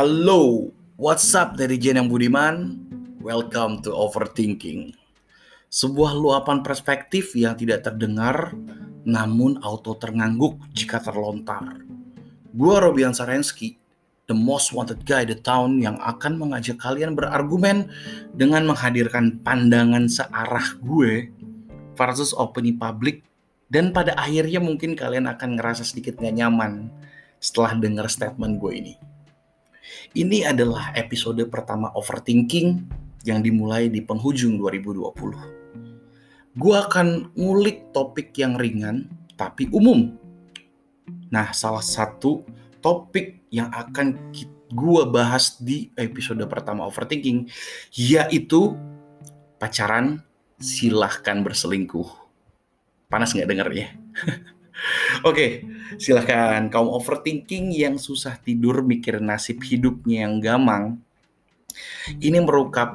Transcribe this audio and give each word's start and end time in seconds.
Halo, 0.00 0.72
what's 0.96 1.28
up 1.36 1.60
dari 1.60 1.76
Jen 1.76 2.00
yang 2.00 2.08
Budiman? 2.08 2.72
Welcome 3.20 3.84
to 3.84 3.92
Overthinking. 3.92 4.96
Sebuah 5.68 6.16
luapan 6.16 6.64
perspektif 6.64 7.36
yang 7.36 7.52
tidak 7.52 7.84
terdengar 7.84 8.56
namun 9.04 9.60
auto 9.60 9.92
terngangguk 10.00 10.56
jika 10.72 11.04
terlontar. 11.04 11.84
Gua 12.56 12.80
Robian 12.80 13.12
Sarensky, 13.12 13.76
the 14.24 14.32
most 14.32 14.72
wanted 14.72 15.04
guy 15.04 15.28
the 15.28 15.36
town 15.36 15.76
yang 15.84 16.00
akan 16.00 16.40
mengajak 16.40 16.80
kalian 16.80 17.12
berargumen 17.12 17.92
dengan 18.32 18.72
menghadirkan 18.72 19.36
pandangan 19.44 20.08
searah 20.08 20.80
gue 20.80 21.28
versus 21.92 22.32
opini 22.32 22.72
publik 22.72 23.20
dan 23.68 23.92
pada 23.92 24.16
akhirnya 24.16 24.64
mungkin 24.64 24.96
kalian 24.96 25.28
akan 25.28 25.60
ngerasa 25.60 25.84
sedikit 25.84 26.16
gak 26.16 26.32
nyaman 26.32 26.88
setelah 27.36 27.76
dengar 27.76 28.08
statement 28.08 28.56
gue 28.56 28.72
ini. 28.80 29.09
Ini 30.14 30.50
adalah 30.50 30.90
episode 30.98 31.42
pertama 31.46 31.90
Overthinking 31.94 32.86
yang 33.24 33.44
dimulai 33.44 33.92
di 33.92 34.00
penghujung 34.00 34.56
2020. 34.58 36.56
Gue 36.58 36.74
akan 36.74 37.30
ngulik 37.38 37.94
topik 37.94 38.34
yang 38.34 38.58
ringan 38.58 39.06
tapi 39.38 39.70
umum. 39.70 40.18
Nah, 41.30 41.54
salah 41.54 41.84
satu 41.84 42.42
topik 42.82 43.46
yang 43.54 43.70
akan 43.70 44.34
gue 44.70 45.02
bahas 45.10 45.58
di 45.58 45.90
episode 45.98 46.42
pertama 46.46 46.86
Overthinking 46.86 47.50
yaitu 47.94 48.74
pacaran 49.58 50.22
silahkan 50.60 51.42
berselingkuh. 51.42 52.06
Panas 53.10 53.34
nggak 53.34 53.50
dengernya? 53.50 53.88
Oke, 55.26 55.64
silahkan 56.00 56.68
kaum 56.72 56.88
overthinking 56.88 57.72
yang 57.74 58.00
susah 58.00 58.40
tidur 58.40 58.80
mikir 58.80 59.20
nasib 59.20 59.60
hidupnya 59.60 60.24
yang 60.28 60.40
gamang. 60.40 60.84
Ini 62.18 62.42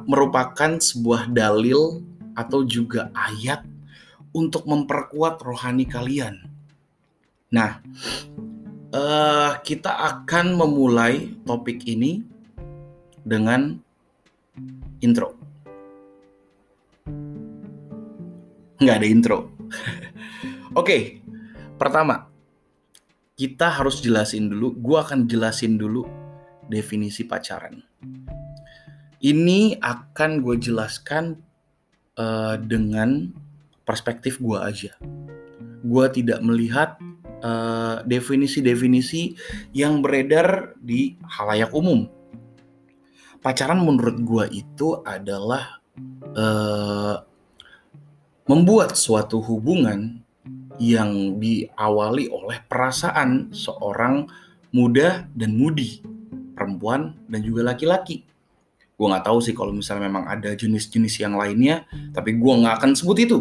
merupakan 0.06 0.72
sebuah 0.82 1.32
dalil 1.32 2.02
atau 2.36 2.66
juga 2.68 3.10
ayat 3.16 3.64
untuk 4.36 4.68
memperkuat 4.68 5.40
rohani 5.40 5.88
kalian. 5.88 6.44
Nah, 7.56 7.80
uh, 8.92 9.56
kita 9.64 9.96
akan 9.96 10.60
memulai 10.60 11.32
topik 11.48 11.88
ini 11.88 12.20
dengan 13.24 13.80
intro. 15.00 15.40
Nggak 18.76 18.98
ada 19.00 19.08
intro. 19.08 19.38
Oke, 20.80 21.24
Pertama, 21.76 22.32
kita 23.36 23.68
harus 23.68 24.00
jelasin 24.00 24.48
dulu, 24.48 24.72
gue 24.80 24.98
akan 24.98 25.28
jelasin 25.28 25.76
dulu 25.76 26.08
definisi 26.72 27.28
pacaran. 27.28 27.84
Ini 29.20 29.84
akan 29.84 30.40
gue 30.40 30.56
jelaskan 30.56 31.36
uh, 32.16 32.56
dengan 32.56 33.36
perspektif 33.84 34.40
gue 34.40 34.56
aja. 34.56 34.96
Gue 35.86 36.06
tidak 36.10 36.42
melihat 36.42 36.98
eh, 37.46 38.02
definisi-definisi 38.10 39.38
yang 39.78 40.02
beredar 40.02 40.74
di 40.82 41.14
halayak 41.22 41.70
umum. 41.70 42.10
Pacaran 43.46 43.86
menurut 43.86 44.18
gue 44.26 44.66
itu 44.66 45.06
adalah 45.06 45.78
uh, 46.34 47.22
membuat 48.50 48.98
suatu 48.98 49.38
hubungan 49.46 50.25
yang 50.82 51.40
diawali 51.40 52.28
oleh 52.32 52.60
perasaan 52.68 53.52
seorang 53.56 54.28
muda 54.76 55.24
dan 55.32 55.56
mudi, 55.56 56.04
perempuan 56.56 57.16
dan 57.32 57.40
juga 57.44 57.72
laki-laki. 57.72 58.28
Gue 58.96 59.08
nggak 59.12 59.28
tahu 59.28 59.40
sih 59.44 59.52
kalau 59.52 59.76
misalnya 59.76 60.08
memang 60.08 60.28
ada 60.28 60.56
jenis-jenis 60.56 61.20
yang 61.20 61.36
lainnya, 61.36 61.84
tapi 62.16 62.36
gue 62.36 62.54
nggak 62.64 62.80
akan 62.80 62.92
sebut 62.96 63.18
itu. 63.24 63.40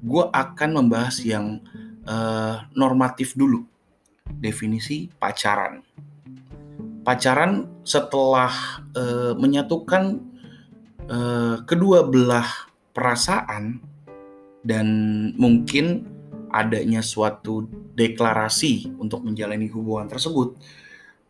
Gue 0.00 0.24
akan 0.32 0.80
membahas 0.80 1.20
yang 1.24 1.60
uh, 2.08 2.64
normatif 2.72 3.36
dulu, 3.36 3.64
definisi 4.40 5.12
pacaran. 5.20 5.84
Pacaran 7.04 7.68
setelah 7.84 8.50
uh, 8.96 9.36
menyatukan 9.36 10.24
uh, 11.06 11.56
kedua 11.68 12.08
belah 12.08 12.48
perasaan 12.96 13.78
dan 14.66 14.86
mungkin 15.38 16.15
adanya 16.50 17.02
suatu 17.02 17.66
deklarasi 17.94 18.96
untuk 18.98 19.22
menjalani 19.26 19.66
hubungan 19.70 20.06
tersebut, 20.06 20.56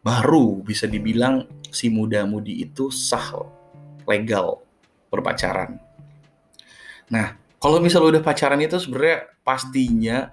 baru 0.04 0.62
bisa 0.62 0.86
dibilang 0.86 1.48
si 1.72 1.90
muda-mudi 1.90 2.62
itu 2.62 2.88
sah 2.94 3.34
legal 4.06 4.62
berpacaran. 5.10 5.82
Nah, 7.10 7.38
kalau 7.58 7.82
misalnya 7.82 8.18
udah 8.18 8.22
pacaran 8.22 8.60
itu 8.62 8.78
sebenarnya 8.78 9.32
pastinya 9.42 10.30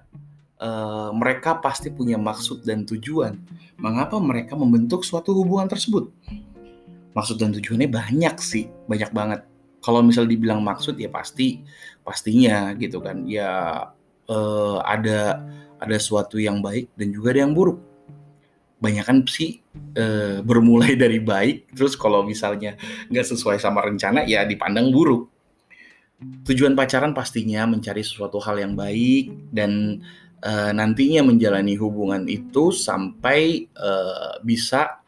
uh, 0.62 1.10
mereka 1.14 1.58
pasti 1.58 1.90
punya 1.90 2.18
maksud 2.20 2.66
dan 2.66 2.86
tujuan. 2.86 3.38
Mengapa 3.78 4.22
mereka 4.22 4.54
membentuk 4.54 5.02
suatu 5.02 5.34
hubungan 5.34 5.68
tersebut? 5.68 6.14
Maksud 7.14 7.38
dan 7.38 7.54
tujuannya 7.54 7.90
banyak 7.90 8.36
sih, 8.42 8.70
banyak 8.90 9.14
banget. 9.14 9.42
Kalau 9.84 10.00
misal 10.02 10.26
dibilang 10.26 10.64
maksud 10.64 10.96
ya 10.98 11.12
pasti 11.12 11.62
pastinya 12.02 12.74
gitu 12.80 13.04
kan. 13.04 13.26
Ya 13.28 13.82
uh, 14.30 14.80
ada 14.84 15.44
ada 15.84 15.96
sesuatu 16.00 16.40
yang 16.40 16.64
baik 16.64 16.96
dan 16.96 17.12
juga 17.12 17.36
ada 17.36 17.44
yang 17.44 17.54
buruk. 17.56 17.80
Banyak 18.80 19.04
kan 19.04 19.18
sih 19.28 19.60
uh, 19.96 20.40
bermulai 20.44 20.96
dari 21.04 21.20
baik, 21.20 21.76
terus 21.76 21.96
kalau 22.00 22.24
misalnya 22.24 22.80
nggak 23.12 23.28
sesuai 23.28 23.60
sama 23.60 23.84
rencana 23.84 24.24
ya 24.24 24.48
dipandang 24.48 24.92
buruk. 24.92 25.32
Tujuan 26.48 26.72
pacaran 26.72 27.12
pastinya 27.12 27.68
mencari 27.68 28.00
sesuatu 28.00 28.40
hal 28.40 28.56
yang 28.56 28.80
baik 28.80 29.52
dan 29.52 30.00
uh, 30.40 30.72
nantinya 30.72 31.20
menjalani 31.28 31.76
hubungan 31.76 32.24
itu 32.32 32.72
sampai 32.72 33.68
uh, 33.76 34.40
bisa 34.40 35.04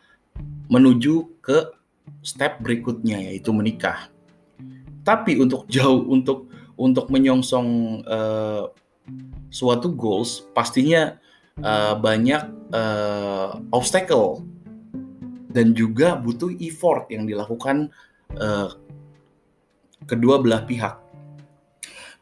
menuju 0.68 1.40
ke 1.40 1.72
step 2.20 2.60
berikutnya 2.60 3.32
yaitu 3.32 3.56
menikah. 3.56 4.12
Tapi 5.08 5.40
untuk 5.40 5.70
jauh 5.72 6.04
untuk 6.10 6.52
untuk 6.76 7.08
menyongsong 7.08 8.02
uh, 8.04 8.68
suatu 9.50 9.94
goals 9.94 10.48
pastinya 10.52 11.16
uh, 11.64 11.96
banyak 11.96 12.42
uh, 12.76 13.62
obstacle 13.72 14.44
dan 15.56 15.72
juga 15.72 16.20
butuh 16.20 16.52
effort 16.60 17.08
yang 17.08 17.24
dilakukan 17.24 17.88
uh, 18.36 18.76
kedua 20.04 20.44
belah 20.44 20.68
pihak. 20.68 21.00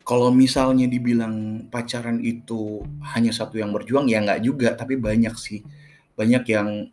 Kalau 0.03 0.35
misalnya 0.35 0.85
dibilang 0.85 1.65
pacaran 1.71 2.19
itu 2.19 2.83
hanya 3.15 3.31
satu 3.31 3.55
yang 3.55 3.71
berjuang, 3.71 4.11
ya 4.11 4.19
nggak 4.19 4.43
juga, 4.43 4.75
tapi 4.75 4.99
banyak 4.99 5.31
sih, 5.39 5.63
banyak 6.19 6.43
yang 6.51 6.91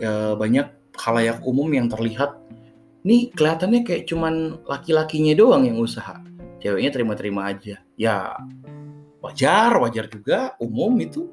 uh, 0.00 0.34
banyak 0.40 0.72
halayak 0.96 1.44
umum 1.44 1.68
yang 1.68 1.92
terlihat, 1.92 2.40
nih 3.04 3.28
kelihatannya 3.36 3.84
kayak 3.84 4.08
cuman 4.08 4.56
laki-lakinya 4.64 5.36
doang 5.36 5.68
yang 5.68 5.76
usaha, 5.76 6.16
ceweknya 6.64 6.90
terima-terima 6.90 7.52
aja. 7.52 7.76
Ya 8.00 8.32
wajar 9.20 9.76
wajar 9.80 10.08
juga 10.08 10.56
umum 10.60 10.92
itu 11.00 11.28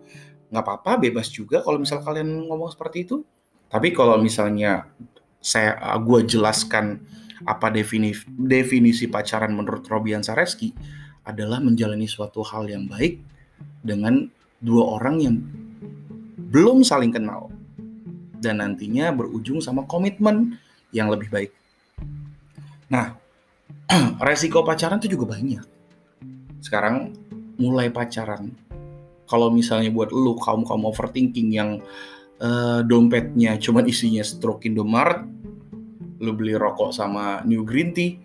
nggak 0.48 0.64
apa-apa 0.64 1.08
bebas 1.08 1.28
juga 1.28 1.59
kalau 1.64 1.80
misal 1.80 2.00
kalian 2.03 2.48
ngomong 2.48 2.72
seperti 2.72 3.03
itu 3.08 3.24
tapi 3.68 3.92
kalau 3.92 4.16
misalnya 4.20 4.88
saya 5.44 5.75
gue 6.00 6.24
jelaskan 6.24 7.03
apa 7.46 7.70
definisi 7.70 8.25
definisi 8.28 9.06
pacaran 9.08 9.53
menurut 9.53 9.86
Robian 9.88 10.24
Sareski 10.24 10.72
adalah 11.28 11.60
menjalani 11.60 12.07
suatu 12.07 12.42
hal 12.42 12.68
yang 12.72 12.88
baik 12.88 13.19
dengan 13.84 14.28
dua 14.63 14.98
orang 14.98 15.16
yang 15.22 15.36
belum 16.48 16.81
saling 16.81 17.12
kenal 17.12 17.51
dan 18.40 18.63
nantinya 18.63 19.12
berujung 19.12 19.60
sama 19.60 19.83
komitmen 19.83 20.56
yang 20.95 21.12
lebih 21.12 21.28
baik. 21.28 21.51
Nah, 22.88 23.19
resiko 24.28 24.63
pacaran 24.63 25.01
itu 25.04 25.19
juga 25.19 25.36
banyak. 25.36 25.66
Sekarang 26.63 27.12
mulai 27.57 27.89
pacaran. 27.92 28.54
Kalau 29.27 29.51
misalnya 29.51 29.92
buat 29.92 30.13
lu 30.15 30.39
kaum 30.39 30.63
kaum 30.63 30.88
overthinking 30.88 31.51
yang 31.51 31.83
uh, 32.39 32.80
dompetnya 32.86 33.59
cuman 33.59 33.86
isinya 33.89 34.24
stroke 34.24 34.63
Indomaret 34.65 35.25
lu 36.18 36.33
beli 36.33 36.57
rokok 36.57 36.95
sama 36.95 37.45
New 37.45 37.62
Green 37.62 37.94
Tea 37.94 38.18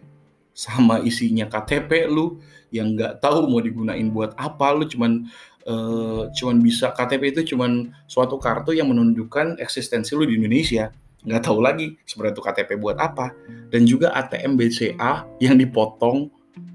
sama 0.53 1.01
isinya 1.01 1.49
KTP 1.49 2.09
lu 2.09 2.41
yang 2.73 2.97
nggak 2.97 3.21
tahu 3.21 3.49
mau 3.49 3.61
digunain 3.61 4.09
buat 4.09 4.33
apa 4.37 4.73
lu 4.73 4.89
cuman 4.89 5.29
uh, 5.69 6.29
cuman 6.33 6.57
bisa 6.61 6.93
KTP 6.93 7.37
itu 7.37 7.55
cuman 7.55 7.93
suatu 8.09 8.41
kartu 8.41 8.73
yang 8.73 8.89
menunjukkan 8.89 9.61
eksistensi 9.61 10.17
lu 10.17 10.25
di 10.25 10.41
Indonesia. 10.41 10.89
Nggak 11.23 11.43
tahu 11.47 11.59
lagi 11.63 11.95
sebenarnya 12.09 12.35
itu 12.35 12.43
KTP 12.43 12.71
buat 12.81 12.97
apa. 12.99 13.31
Dan 13.71 13.87
juga 13.87 14.11
ATM 14.17 14.59
BCA 14.59 15.25
yang 15.39 15.55
dipotong 15.61 16.33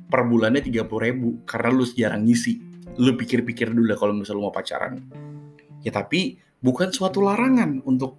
per 0.07 0.23
bulannya 0.23 0.63
30 0.63 0.87
ribu 0.87 1.43
karena 1.43 1.69
lu 1.71 1.83
jarang 1.91 2.23
ngisi. 2.23 2.59
Lu 2.97 3.13
pikir-pikir 3.13 3.69
dulu 3.69 3.93
lah 3.93 3.99
kalau 3.99 4.15
misalnya 4.15 4.39
lu 4.39 4.45
mau 4.47 4.55
pacaran. 4.55 4.97
Ya 5.83 5.91
tapi 5.93 6.39
bukan 6.63 6.89
suatu 6.89 7.21
larangan 7.21 7.83
untuk 7.85 8.17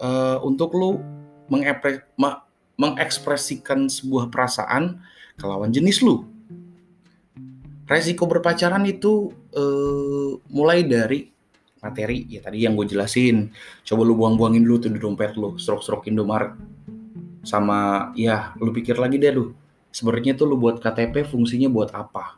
uh, 0.00 0.42
untuk 0.42 0.74
lu 0.74 0.98
mengepre 1.46 2.02
mengekspresikan 2.76 3.88
sebuah 3.88 4.28
perasaan 4.28 5.00
ke 5.36 5.44
lawan 5.46 5.70
jenis 5.70 6.02
lu. 6.02 6.26
Resiko 7.86 8.26
berpacaran 8.26 8.82
itu 8.82 9.30
uh, 9.54 10.34
mulai 10.50 10.82
dari 10.82 11.30
materi 11.78 12.26
ya 12.26 12.42
tadi 12.42 12.66
yang 12.66 12.74
gue 12.74 12.90
jelasin. 12.90 13.46
Coba 13.86 14.02
lu 14.02 14.18
buang-buangin 14.18 14.66
dulu 14.66 14.76
tuh 14.82 14.90
di 14.90 14.98
dompet 14.98 15.38
lu, 15.38 15.54
stroke-stroke 15.54 16.10
Indomaret. 16.10 16.52
Sama 17.46 18.10
ya 18.18 18.58
lu 18.58 18.74
pikir 18.74 18.98
lagi 18.98 19.22
deh 19.22 19.30
lu. 19.30 19.54
Sebenarnya 19.96 20.36
tuh 20.36 20.44
lu 20.52 20.60
buat 20.60 20.76
KTP 20.76 21.24
fungsinya 21.24 21.72
buat 21.72 21.88
apa? 21.96 22.36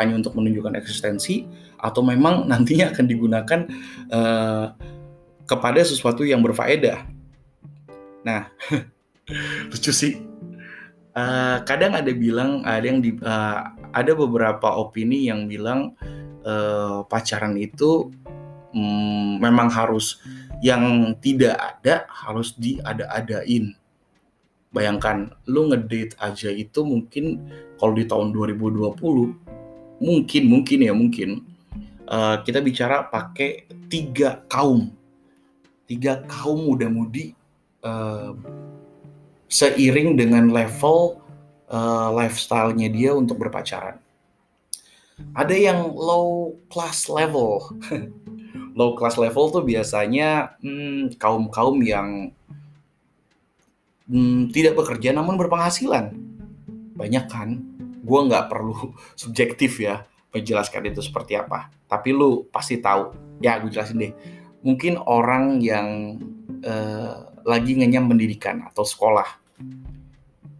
Hanya 0.00 0.16
untuk 0.16 0.32
menunjukkan 0.32 0.80
eksistensi 0.80 1.44
atau 1.76 2.00
memang 2.00 2.42
nantinya 2.50 2.88
akan 2.96 3.04
digunakan 3.04 3.60
uh, 4.08 4.72
kepada 5.44 5.84
sesuatu 5.84 6.24
yang 6.24 6.40
berfaedah. 6.40 7.04
Nah, 8.24 8.48
lucu 9.68 9.92
sih. 9.92 10.24
Uh, 11.16 11.64
kadang 11.68 11.96
ada 11.96 12.12
bilang 12.12 12.60
ada 12.64 12.84
yang 12.84 13.00
di 13.00 13.16
uh, 13.24 13.72
ada 13.92 14.12
beberapa 14.12 14.68
opini 14.76 15.28
yang 15.28 15.48
bilang 15.48 15.96
uh, 16.44 17.08
pacaran 17.08 17.56
itu 17.56 18.12
um, 18.76 19.40
memang 19.40 19.72
harus 19.72 20.20
yang 20.60 21.16
tidak 21.20 21.56
ada 21.56 22.08
harus 22.08 22.52
diada-adain. 22.56 23.76
Bayangkan 24.76 25.32
lu 25.48 25.72
ngedate 25.72 26.12
aja 26.20 26.52
itu 26.52 26.84
mungkin 26.84 27.48
kalau 27.80 27.96
di 27.96 28.04
tahun 28.04 28.36
2020 28.36 29.00
mungkin 29.96 30.42
mungkin 30.44 30.78
ya 30.84 30.92
mungkin 30.92 31.30
uh, 32.04 32.44
kita 32.44 32.60
bicara 32.60 33.08
pakai 33.08 33.64
tiga 33.88 34.44
kaum 34.52 34.92
tiga 35.88 36.20
kaum 36.28 36.68
muda-mudi 36.68 37.32
uh, 37.80 38.36
seiring 39.48 40.18
dengan 40.18 40.50
level 40.50 41.22
uh, 41.70 42.10
lifestyle-nya 42.10 42.90
dia 42.90 43.14
untuk 43.14 43.38
berpacaran. 43.38 43.98
Ada 45.32 45.56
yang 45.56 45.96
low 45.96 46.58
class 46.68 47.08
level. 47.08 47.72
low 48.78 48.92
class 48.98 49.16
level 49.16 49.48
tuh 49.48 49.64
biasanya 49.64 50.58
hmm, 50.60 51.16
kaum-kaum 51.16 51.80
yang 51.80 52.34
hmm, 54.10 54.50
tidak 54.54 54.78
bekerja 54.78 55.14
namun 55.14 55.38
berpenghasilan. 55.38 56.14
Banyak 56.96 57.26
kan? 57.28 57.62
Gue 58.02 58.20
nggak 58.26 58.48
perlu 58.50 58.94
subjektif 59.20 59.82
ya 59.82 60.06
menjelaskan 60.34 60.92
itu 60.92 61.00
seperti 61.00 61.38
apa. 61.38 61.72
Tapi 61.86 62.12
lu 62.12 62.46
pasti 62.50 62.78
tahu. 62.80 63.14
Ya 63.40 63.56
gue 63.60 63.70
jelasin 63.70 64.00
deh. 64.00 64.12
Mungkin 64.66 64.98
orang 65.06 65.62
yang 65.62 66.18
uh, 66.66 67.30
lagi 67.46 67.78
ngenyam 67.78 68.10
pendidikan 68.10 68.66
atau 68.66 68.82
sekolah. 68.82 69.46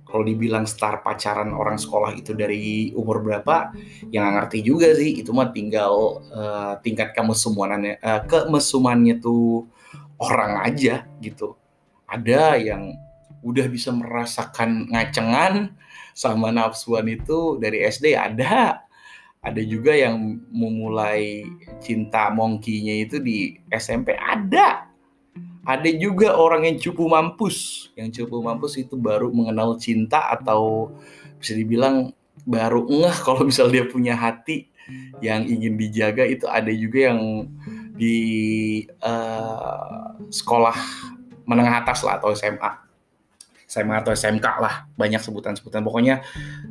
Kalau 0.07 0.23
dibilang 0.23 0.65
star 0.71 1.03
pacaran 1.03 1.51
orang 1.51 1.77
sekolah 1.77 2.15
itu 2.15 2.31
dari 2.31 2.95
umur 2.95 3.27
berapa, 3.27 3.75
yang 4.15 4.39
ngerti 4.39 4.63
juga 4.63 4.95
sih. 4.95 5.19
Itu 5.19 5.35
mah 5.35 5.51
tinggal 5.51 6.23
uh, 6.31 6.79
tingkat 6.81 7.11
kemesumannya, 7.11 7.99
uh, 7.99 8.23
kemesumannya 8.25 9.19
tuh 9.19 9.67
orang 10.23 10.63
aja 10.63 11.05
gitu. 11.19 11.59
Ada 12.07 12.55
yang 12.63 12.95
udah 13.45 13.67
bisa 13.69 13.93
merasakan 13.93 14.89
ngacengan 14.93 15.77
sama 16.17 16.49
nafsuan 16.55 17.09
itu 17.11 17.61
dari 17.61 17.85
SD 17.85 18.17
ada. 18.17 18.85
Ada 19.47 19.63
juga 19.63 19.95
yang 19.95 20.43
memulai 20.51 21.47
cinta 21.79 22.35
mongkinya 22.35 22.95
itu 22.99 23.23
di 23.23 23.55
SMP 23.71 24.19
ada 24.19 24.91
ada 25.67 25.91
juga 25.91 26.39
orang 26.39 26.63
yang 26.71 26.79
cukup 26.79 27.11
mampus. 27.11 27.91
Yang 27.99 28.23
cukup 28.23 28.47
mampus 28.47 28.79
itu 28.79 28.95
baru 28.95 29.35
mengenal 29.35 29.75
cinta 29.83 30.31
atau 30.31 30.95
bisa 31.43 31.59
dibilang 31.59 32.15
baru 32.47 32.87
ngeh 32.87 33.17
kalau 33.27 33.43
misal 33.43 33.67
dia 33.67 33.83
punya 33.83 34.15
hati 34.15 34.71
yang 35.19 35.43
ingin 35.43 35.75
dijaga 35.75 36.23
itu 36.23 36.47
ada 36.47 36.71
juga 36.71 37.11
yang 37.11 37.51
di 37.99 38.17
uh, 39.03 40.15
sekolah 40.31 40.79
menengah 41.43 41.83
atas 41.83 42.07
lah 42.07 42.23
atau 42.23 42.31
SMA 42.31 42.86
SMA 43.77 44.01
atau 44.01 44.17
SMK 44.17 44.47
lah 44.57 44.89
banyak 44.97 45.21
sebutan-sebutan. 45.21 45.85
Pokoknya 45.85 46.25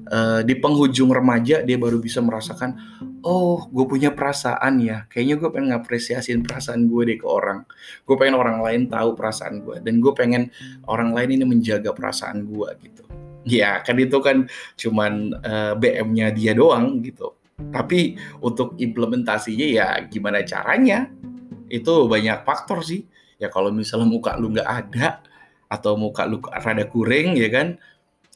uh, 0.10 0.42
di 0.42 0.58
penghujung 0.58 1.14
remaja 1.14 1.62
dia 1.62 1.78
baru 1.78 2.02
bisa 2.02 2.26
merasakan 2.26 2.74
oh 3.22 3.70
gue 3.70 3.86
punya 3.86 4.10
perasaan 4.14 4.82
ya. 4.82 5.06
Kayaknya 5.06 5.36
gue 5.38 5.50
pengen 5.54 5.68
ngapresiasiin 5.78 6.42
perasaan 6.42 6.90
gue 6.90 7.02
deh 7.14 7.18
ke 7.22 7.28
orang. 7.30 7.66
Gue 8.06 8.16
pengen 8.18 8.42
orang 8.42 8.66
lain 8.66 8.90
tahu 8.90 9.14
perasaan 9.14 9.62
gue 9.62 9.78
dan 9.86 10.02
gue 10.02 10.14
pengen 10.18 10.50
orang 10.90 11.14
lain 11.14 11.38
ini 11.38 11.46
menjaga 11.46 11.94
perasaan 11.94 12.50
gue 12.50 12.70
gitu. 12.82 13.04
Ya 13.46 13.86
kan 13.86 14.02
itu 14.02 14.18
kan 14.26 14.50
cuman 14.74 15.38
uh, 15.46 15.74
eh, 15.78 16.02
BM-nya 16.02 16.34
dia 16.34 16.58
doang 16.58 17.06
gitu. 17.06 17.38
Tapi 17.56 18.18
untuk 18.42 18.74
implementasinya 18.82 19.68
ya 19.70 19.88
gimana 20.10 20.42
caranya? 20.42 21.06
Itu 21.70 22.10
banyak 22.10 22.42
faktor 22.42 22.82
sih. 22.82 23.06
Ya 23.38 23.52
kalau 23.54 23.70
misalnya 23.70 24.10
muka 24.10 24.34
lu 24.40 24.50
nggak 24.50 24.70
ada 24.70 25.22
atau 25.76 26.00
muka 26.00 26.24
lu 26.24 26.40
rada 26.40 26.88
kuring 26.88 27.36
ya 27.36 27.52
kan? 27.52 27.76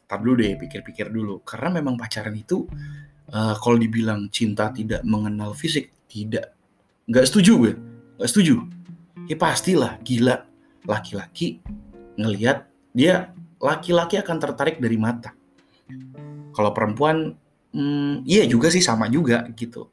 Tab 0.09 0.25
dulu 0.25 0.43
deh 0.43 0.59
pikir-pikir 0.59 1.07
dulu. 1.07 1.39
Karena 1.47 1.79
memang 1.79 1.95
pacaran 1.95 2.35
itu 2.35 2.67
uh, 3.31 3.55
kalau 3.55 3.77
dibilang 3.79 4.27
cinta 4.27 4.73
tidak 4.75 5.05
mengenal 5.07 5.55
fisik 5.55 5.93
tidak 6.11 6.53
nggak 7.07 7.25
setuju 7.25 7.51
gue. 7.55 7.73
Nggak 8.19 8.29
setuju. 8.29 8.55
Ya 9.29 9.35
pastilah 9.39 9.97
gila. 10.03 10.45
Laki-laki 10.83 11.61
ngelihat 12.19 12.65
dia 12.91 13.31
laki-laki 13.61 14.17
akan 14.19 14.37
tertarik 14.41 14.81
dari 14.81 14.97
mata. 14.97 15.31
Kalau 16.51 16.71
perempuan 16.75 17.37
hmm, 17.71 18.25
iya 18.25 18.43
juga 18.49 18.73
sih 18.73 18.81
sama 18.81 19.07
juga 19.07 19.45
gitu. 19.53 19.87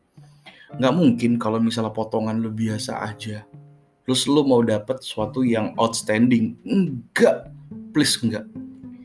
Nggak 0.77 0.95
mungkin 0.97 1.31
kalau 1.39 1.63
misalnya 1.63 1.95
potongan 1.95 2.41
lu 2.41 2.51
biasa 2.51 3.05
aja 3.05 3.47
terus 4.07 4.31
lu 4.31 4.47
mau 4.47 4.63
dapet 4.63 5.03
sesuatu 5.03 5.43
yang 5.43 5.75
outstanding? 5.75 6.55
Enggak. 6.63 7.51
Please 7.91 8.15
enggak. 8.23 8.47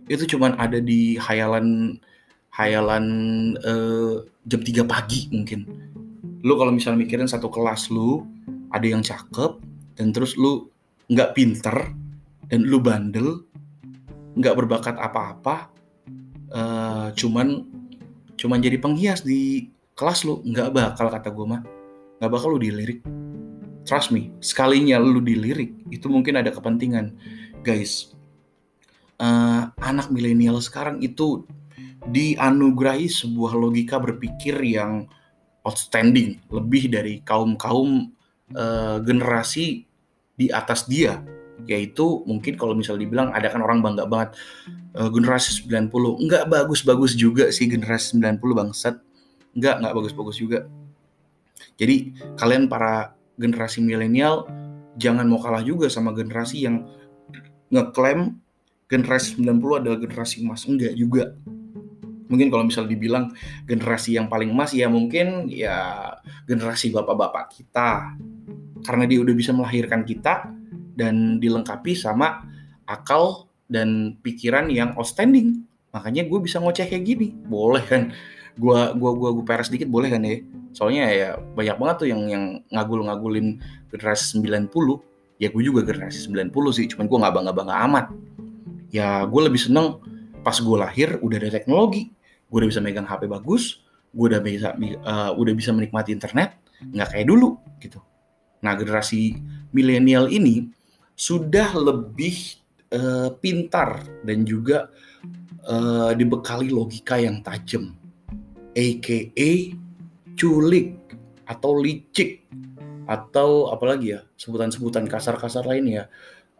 Itu 0.05 0.29
cuman 0.37 0.53
ada 0.61 0.77
di 0.77 1.17
hayalan 1.17 1.97
hayalan 2.53 3.05
uh, 3.65 4.21
jam 4.45 4.61
3 4.61 4.85
pagi 4.85 5.25
mungkin. 5.33 5.65
Lu 6.45 6.53
kalau 6.53 6.69
misalnya 6.69 7.01
mikirin 7.01 7.25
satu 7.25 7.49
kelas 7.49 7.89
lu 7.89 8.29
ada 8.69 8.85
yang 8.85 9.01
cakep 9.01 9.57
dan 9.97 10.13
terus 10.13 10.37
lu 10.37 10.69
nggak 11.09 11.33
pinter 11.33 11.75
dan 12.47 12.61
lu 12.61 12.77
bandel 12.77 13.41
nggak 14.37 14.55
berbakat 14.55 14.95
apa-apa 14.95 15.67
uh, 16.53 17.09
cuman 17.17 17.67
cuman 18.39 18.59
jadi 18.63 18.77
penghias 18.79 19.25
di 19.25 19.67
kelas 19.97 20.23
lu 20.29 20.45
nggak 20.45 20.69
bakal 20.77 21.09
kata 21.09 21.33
gue 21.33 21.45
mah. 21.49 21.61
Nggak 22.21 22.31
bakal 22.37 22.53
lu 22.53 22.61
dilirik 22.61 23.01
trust 23.87 24.13
me 24.13 24.33
sekalinya 24.43 25.01
lu 25.01 25.21
dilirik 25.21 25.73
itu 25.89 26.07
mungkin 26.07 26.39
ada 26.39 26.53
kepentingan. 26.53 27.13
Guys 27.61 28.11
uh, 29.21 29.69
anak 29.79 30.09
milenial 30.09 30.57
sekarang 30.59 30.97
itu 30.99 31.45
dianugerahi 32.09 33.05
sebuah 33.05 33.53
logika 33.53 34.01
berpikir 34.01 34.57
yang 34.65 35.05
outstanding 35.61 36.41
lebih 36.49 36.89
dari 36.89 37.21
kaum 37.21 37.53
kaum 37.53 38.09
uh, 38.57 38.97
generasi 39.05 39.85
di 40.33 40.49
atas 40.49 40.89
dia. 40.89 41.21
Yaitu 41.69 42.25
mungkin 42.25 42.57
kalau 42.57 42.73
misal 42.73 42.97
dibilang 42.97 43.29
ada 43.37 43.45
kan 43.53 43.61
orang 43.61 43.85
bangga 43.85 44.09
banget 44.09 44.33
uh, 44.97 45.13
generasi 45.13 45.61
90 45.69 45.93
enggak 46.25 46.49
bagus-bagus 46.49 47.13
juga 47.13 47.53
sih 47.53 47.69
generasi 47.69 48.17
90 48.17 48.41
bangsat. 48.41 48.97
Enggak 49.53 49.77
enggak 49.77 49.93
bagus-bagus 49.93 50.41
juga. 50.41 50.65
Jadi 51.77 52.17
kalian 52.33 52.65
para 52.65 53.13
generasi 53.39 53.83
milenial 53.83 54.47
jangan 54.99 55.27
mau 55.27 55.39
kalah 55.39 55.63
juga 55.63 55.87
sama 55.87 56.11
generasi 56.11 56.67
yang 56.67 56.83
ngeklaim 57.71 58.39
generasi 58.91 59.39
90 59.39 59.79
adalah 59.79 59.97
generasi 59.97 60.43
emas. 60.43 60.67
Enggak 60.67 60.93
juga. 60.99 61.31
Mungkin 62.27 62.47
kalau 62.51 62.67
misal 62.67 62.87
dibilang 62.87 63.31
generasi 63.67 64.15
yang 64.15 64.27
paling 64.31 64.51
emas 64.51 64.71
ya 64.75 64.87
mungkin 64.91 65.47
ya 65.47 66.11
generasi 66.47 66.91
bapak-bapak 66.91 67.55
kita. 67.55 68.19
Karena 68.83 69.03
dia 69.07 69.19
udah 69.23 69.35
bisa 69.35 69.55
melahirkan 69.55 70.03
kita 70.03 70.51
dan 70.95 71.39
dilengkapi 71.39 71.95
sama 71.95 72.43
akal 72.83 73.47
dan 73.71 74.19
pikiran 74.19 74.67
yang 74.67 74.91
outstanding. 74.99 75.63
Makanya 75.95 76.27
gue 76.27 76.39
bisa 76.43 76.59
ngoceh 76.59 76.87
kayak 76.87 77.03
gini. 77.03 77.31
Boleh 77.47 77.83
kan 77.87 78.11
gue 78.57 78.79
gua 78.97 79.11
gua 79.15 79.29
gua 79.35 79.43
peres 79.45 79.71
dikit 79.71 79.87
boleh 79.87 80.11
kan 80.11 80.21
ya? 80.23 80.41
Soalnya 80.71 81.03
ya 81.11 81.29
banyak 81.37 81.77
banget 81.77 81.95
tuh 82.03 82.07
yang 82.07 82.21
yang 82.27 82.43
ngagul-ngagulin 82.71 83.59
generasi 83.91 84.39
90 84.39 84.71
ya 85.41 85.49
gue 85.49 85.63
juga 85.65 85.81
generasi 85.81 86.29
90 86.29 86.53
sih 86.77 86.85
cuman 86.95 87.05
gue 87.09 87.17
nggak 87.17 87.33
bangga-bangga 87.35 87.75
amat. 87.89 88.05
Ya 88.91 89.23
gue 89.27 89.41
lebih 89.41 89.59
seneng 89.59 89.99
pas 90.41 90.55
gue 90.55 90.77
lahir 90.79 91.19
udah 91.19 91.37
ada 91.37 91.49
teknologi. 91.51 92.11
Gue 92.47 92.63
udah 92.63 92.69
bisa 92.71 92.79
megang 92.83 93.07
HP 93.07 93.27
bagus 93.27 93.83
gue 94.11 94.25
udah 94.27 94.41
bisa 94.43 94.75
uh, 95.07 95.31
udah 95.35 95.53
bisa 95.55 95.71
menikmati 95.71 96.11
internet 96.11 96.59
nggak 96.91 97.15
kayak 97.15 97.27
dulu 97.31 97.55
gitu. 97.79 97.99
Nah 98.61 98.75
generasi 98.75 99.39
milenial 99.71 100.27
ini 100.27 100.67
sudah 101.15 101.71
lebih 101.77 102.59
uh, 102.91 103.31
pintar 103.39 104.03
dan 104.27 104.43
juga 104.43 104.91
uh, 105.63 106.11
dibekali 106.11 106.73
logika 106.73 107.21
yang 107.21 107.39
tajam, 107.45 107.95
aka 108.75 109.17
culik 110.35 110.97
atau 111.47 111.71
licik 111.75 112.47
atau 113.09 113.67
apalagi 113.73 114.15
ya 114.15 114.23
sebutan-sebutan 114.39 115.05
kasar-kasar 115.09 115.67
lain 115.67 116.01
ya. 116.01 116.03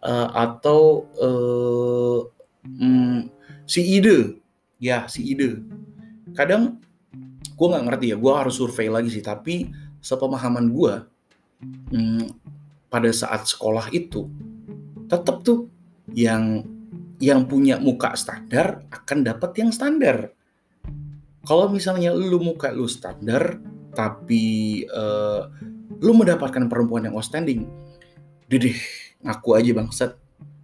Uh, 0.02 0.28
atau 0.34 1.06
uh, 1.22 2.20
um, 2.66 3.30
si 3.70 4.02
ide. 4.02 4.42
Ya 4.82 5.06
si 5.08 5.24
ide. 5.24 5.62
Kadang 6.34 6.82
gue 7.56 7.68
nggak 7.70 7.86
ngerti 7.86 8.06
ya 8.12 8.18
gue 8.18 8.34
harus 8.34 8.58
survei 8.58 8.90
lagi 8.90 9.14
sih 9.14 9.22
tapi 9.22 9.70
sepemahaman 10.02 10.74
gue 10.74 10.94
um, 11.94 12.26
pada 12.90 13.14
saat 13.14 13.46
sekolah 13.46 13.94
itu 13.94 14.26
tetap 15.06 15.46
tuh 15.46 15.70
yang 16.18 16.66
yang 17.22 17.46
punya 17.46 17.78
muka 17.78 18.18
standar 18.18 18.82
akan 18.90 19.22
dapat 19.22 19.52
yang 19.62 19.70
standar. 19.70 20.34
Kalau 21.42 21.68
misalnya 21.74 22.14
lu 22.14 22.38
muka 22.38 22.70
lu 22.70 22.86
standar 22.86 23.58
tapi 23.92 24.82
uh, 24.88 25.52
lu 26.00 26.12
mendapatkan 26.16 26.66
perempuan 26.72 27.06
yang 27.06 27.18
outstanding, 27.18 27.68
deh 28.48 28.78
ngaku 29.22 29.50
aja 29.58 29.72
bangsat. 29.76 30.12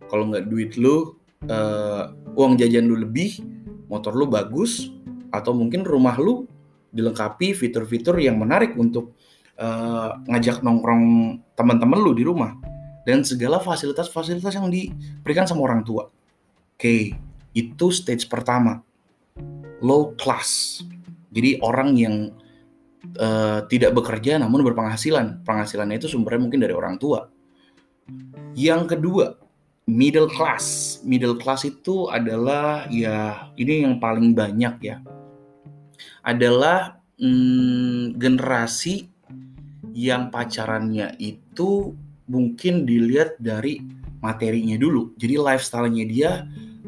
Kalau 0.08 0.32
nggak 0.32 0.48
duit 0.48 0.80
lu, 0.80 1.20
uh, 1.52 2.16
uang 2.40 2.56
jajan 2.56 2.88
lu 2.88 2.96
lebih, 2.96 3.44
motor 3.92 4.16
lu 4.16 4.26
bagus, 4.32 4.88
atau 5.36 5.52
mungkin 5.52 5.84
rumah 5.84 6.16
lu 6.16 6.48
dilengkapi 6.96 7.52
fitur-fitur 7.52 8.16
yang 8.24 8.40
menarik 8.40 8.74
untuk 8.80 9.14
uh, 9.60 10.16
ngajak 10.32 10.64
nongkrong 10.64 11.38
teman-teman 11.54 12.00
lu 12.00 12.16
di 12.16 12.24
rumah 12.24 12.56
dan 13.04 13.28
segala 13.28 13.60
fasilitas-fasilitas 13.60 14.56
yang 14.56 14.72
diberikan 14.72 15.44
sama 15.44 15.68
orang 15.68 15.84
tua. 15.84 16.08
Oke, 16.78 17.16
itu 17.52 17.88
stage 17.92 18.28
pertama. 18.32 18.87
Low 19.84 20.18
class. 20.18 20.82
Jadi 21.34 21.62
orang 21.62 21.90
yang 21.98 22.16
uh, 23.20 23.66
tidak 23.70 23.94
bekerja 23.94 24.42
namun 24.42 24.66
berpenghasilan. 24.66 25.46
Penghasilannya 25.46 26.02
itu 26.02 26.10
sumbernya 26.10 26.42
mungkin 26.48 26.62
dari 26.64 26.74
orang 26.74 26.98
tua. 26.98 27.30
Yang 28.58 28.98
kedua, 28.98 29.38
middle 29.88 30.28
class. 30.28 30.98
Middle 31.06 31.38
class 31.40 31.64
itu 31.68 32.10
adalah 32.10 32.90
ya 32.92 33.50
ini 33.56 33.86
yang 33.86 34.02
paling 34.02 34.34
banyak 34.34 34.76
ya. 34.82 34.98
Adalah 36.26 37.00
hmm, 37.22 38.20
generasi 38.20 39.08
yang 39.98 40.30
pacarannya 40.30 41.16
itu 41.18 41.96
mungkin 42.28 42.86
dilihat 42.86 43.40
dari 43.40 43.82
materinya 44.20 44.76
dulu. 44.76 45.16
Jadi 45.16 45.36
lifestyle-nya 45.40 46.06
dia 46.06 46.32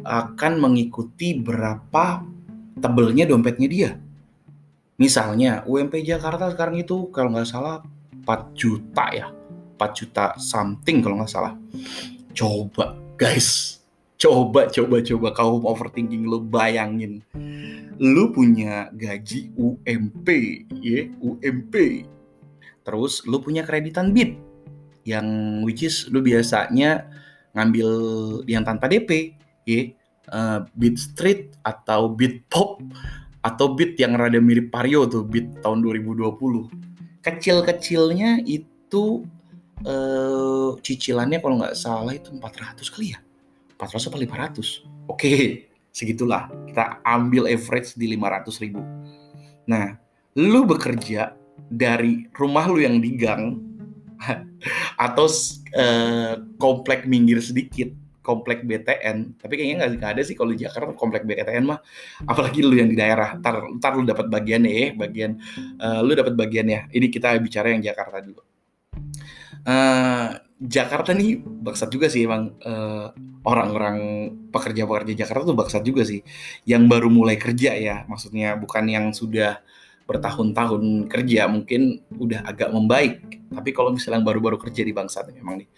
akan 0.03 0.53
mengikuti 0.59 1.39
berapa 1.39 2.23
tebelnya 2.79 3.27
dompetnya 3.29 3.67
dia. 3.67 3.91
Misalnya 4.99 5.63
UMP 5.63 6.03
Jakarta 6.03 6.51
sekarang 6.51 6.79
itu 6.83 7.07
kalau 7.15 7.31
nggak 7.31 7.47
salah 7.47 7.79
4 8.27 8.51
juta 8.51 9.05
ya. 9.15 9.27
4 9.79 9.95
juta 9.95 10.35
something 10.35 10.99
kalau 10.99 11.23
nggak 11.23 11.31
salah. 11.31 11.55
Coba 12.35 12.99
guys, 13.15 13.79
coba 14.19 14.67
coba 14.67 14.99
coba 14.99 15.27
kaum 15.31 15.63
overthinking 15.63 16.27
lu 16.27 16.43
bayangin. 16.43 17.23
Lu 17.99 18.31
punya 18.31 18.91
gaji 18.95 19.51
UMP, 19.55 20.27
ya, 20.79 21.07
UMP. 21.19 21.73
Terus 22.83 23.23
lu 23.27 23.39
punya 23.43 23.63
kreditan 23.63 24.11
BIT 24.15 24.39
yang 25.07 25.59
which 25.63 25.83
is 25.83 26.07
lu 26.11 26.19
biasanya 26.19 27.07
ngambil 27.55 27.89
yang 28.47 28.63
tanpa 28.63 28.87
DP, 28.91 29.35
ya, 29.67 29.81
uh, 30.31 30.65
beat 30.77 30.97
street 30.97 31.57
atau 31.65 32.09
beat 32.09 32.45
pop 32.47 32.81
atau 33.39 33.71
beat 33.71 33.95
yang 33.95 34.19
rada 34.19 34.37
mirip 34.37 34.71
Pario 34.71 35.07
tuh 35.07 35.23
beat 35.23 35.61
tahun 35.63 35.83
2020. 35.83 36.33
Kecil-kecilnya 37.23 38.43
itu 38.43 39.23
uh, 39.83 40.75
cicilannya 40.79 41.39
kalau 41.39 41.55
nggak 41.59 41.77
salah 41.77 42.15
itu 42.15 42.31
400 42.35 42.83
kali 42.91 43.15
ya. 43.15 43.19
400 43.79 44.11
atau 44.11 44.19
500. 44.19 45.11
Oke, 45.11 45.67
segitulah. 45.95 46.51
Kita 46.67 46.99
ambil 47.03 47.47
average 47.47 47.95
di 47.95 48.11
500 48.11 48.63
ribu. 48.63 48.83
Nah, 49.69 49.95
lu 50.35 50.67
bekerja 50.67 51.33
dari 51.69 52.27
rumah 52.35 52.67
lu 52.67 52.83
yang 52.83 52.99
di 52.99 53.15
gang 53.15 53.61
atau 55.05 55.27
uh, 55.75 56.33
komplek 56.59 57.07
minggir 57.07 57.39
sedikit 57.39 57.87
komplek 58.29 58.61
BTN 58.61 59.41
tapi 59.41 59.53
kayaknya 59.57 59.89
nggak 59.97 60.11
ada 60.13 60.21
sih 60.21 60.37
kalau 60.37 60.53
di 60.53 60.61
Jakarta 60.61 60.93
komplek 60.93 61.25
BTN 61.25 61.65
mah. 61.65 61.81
Apalagi 62.29 62.61
lu 62.61 62.77
yang 62.77 62.93
di 62.93 62.97
daerah. 62.97 63.41
Ntar 63.41 63.81
ntar 63.81 63.97
lu 63.97 64.05
dapat 64.05 64.29
bagiannya 64.29 64.69
ya 64.69 64.87
bagian 64.93 65.41
uh, 65.81 66.05
lu 66.05 66.13
dapat 66.13 66.37
bagiannya 66.37 66.93
ini 66.93 67.07
kita 67.09 67.33
bicara 67.41 67.73
yang 67.73 67.81
Jakarta 67.81 68.21
dulu. 68.21 68.41
Uh, 69.65 70.29
Jakarta 70.59 71.15
nih 71.15 71.39
baksat 71.41 71.89
juga 71.89 72.11
sih 72.11 72.27
emang 72.27 72.53
uh, 72.61 73.09
orang-orang 73.47 73.97
pekerja-pekerja 74.53 75.25
Jakarta 75.25 75.49
tuh 75.49 75.57
baksat 75.57 75.81
juga 75.81 76.05
sih. 76.05 76.21
Yang 76.69 76.83
baru 76.85 77.09
mulai 77.09 77.41
kerja 77.41 77.73
ya 77.73 78.05
maksudnya 78.05 78.53
bukan 78.59 78.85
yang 78.85 79.05
sudah 79.09 79.65
bertahun-tahun 80.09 81.05
kerja 81.05 81.45
mungkin 81.45 82.01
udah 82.17 82.41
agak 82.49 82.73
membaik. 82.73 83.21
Tapi 83.53 83.69
kalau 83.69 83.93
misalnya 83.93 84.17
yang 84.17 84.25
baru-baru 84.25 84.57
kerja 84.57 84.81
di 84.81 84.89
bangsa 84.89 85.21
memang 85.29 85.61
nih. 85.61 85.69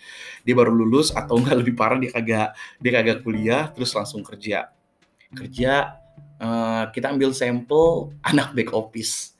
Dia 0.48 0.56
baru 0.56 0.72
lulus 0.72 1.12
atau 1.12 1.36
enggak 1.36 1.56
lebih 1.68 1.76
parah 1.76 2.00
dia 2.00 2.16
kagak 2.16 2.56
dia 2.80 2.92
kagak 2.96 3.28
kuliah 3.28 3.68
terus 3.76 3.92
langsung 3.92 4.24
kerja. 4.24 4.72
Kerja 5.36 6.00
uh, 6.40 6.88
kita 6.96 7.12
ambil 7.12 7.36
sampel 7.36 8.16
anak 8.24 8.56
back 8.56 8.72
office. 8.72 9.36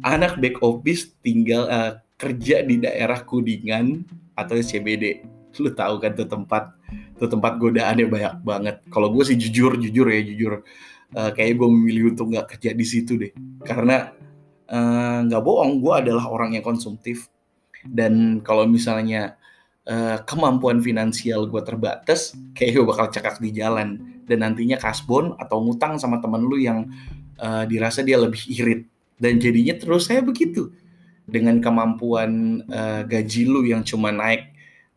Anak 0.00 0.40
back 0.40 0.56
office 0.64 1.12
tinggal 1.20 1.68
uh, 1.68 2.00
kerja 2.16 2.64
di 2.64 2.80
daerah 2.80 3.20
Kudingan 3.20 4.08
atau 4.32 4.56
CBD 4.56 5.20
lu 5.58 5.74
tahu 5.74 5.98
kan 5.98 6.14
tuh 6.14 6.30
tempat 6.30 6.72
tuh 7.20 7.28
tempat 7.28 7.60
godaannya 7.60 8.06
banyak 8.08 8.34
banget. 8.40 8.76
Kalau 8.88 9.12
gue 9.12 9.28
sih 9.28 9.36
jujur 9.36 9.76
jujur 9.76 10.06
ya 10.08 10.20
jujur. 10.24 10.52
Uh, 11.10 11.34
kayak 11.34 11.58
gue 11.58 11.68
memilih 11.68 12.14
untuk 12.14 12.30
nggak 12.30 12.56
kerja 12.56 12.70
di 12.70 12.86
situ 12.86 13.18
deh. 13.18 13.34
Karena 13.66 14.14
nggak 15.26 15.42
uh, 15.42 15.44
bohong 15.44 15.82
gue 15.82 15.94
adalah 16.06 16.30
orang 16.30 16.54
yang 16.54 16.62
konsumtif 16.62 17.26
dan 17.82 18.38
kalau 18.46 18.70
misalnya 18.70 19.34
uh, 19.90 20.22
kemampuan 20.22 20.78
finansial 20.78 21.50
gue 21.50 21.62
terbatas 21.66 22.38
kayak 22.54 22.78
gue 22.78 22.84
bakal 22.86 23.06
cekak 23.10 23.42
di 23.42 23.50
jalan 23.50 23.98
dan 24.30 24.46
nantinya 24.46 24.78
kasbon 24.78 25.34
atau 25.42 25.58
ngutang 25.64 25.98
sama 25.98 26.22
temen 26.22 26.46
lu 26.46 26.54
yang 26.60 26.86
uh, 27.42 27.66
dirasa 27.66 28.06
dia 28.06 28.20
lebih 28.20 28.46
irit 28.46 28.86
dan 29.18 29.42
jadinya 29.42 29.74
terus 29.74 30.06
saya 30.06 30.22
begitu 30.22 30.70
dengan 31.26 31.58
kemampuan 31.58 32.62
uh, 32.70 33.02
gaji 33.06 33.42
lu 33.46 33.66
yang 33.66 33.82
cuma 33.82 34.14
naik 34.14 34.50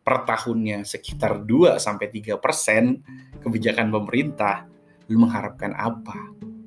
per 0.04 0.28
tahunnya 0.28 0.84
sekitar 0.84 1.48
2 1.48 1.80
sampai 1.80 2.12
3 2.12 2.36
persen 2.36 3.00
kebijakan 3.40 3.88
pemerintah, 3.88 4.68
lu 5.08 5.24
mengharapkan 5.24 5.72
apa? 5.72 6.16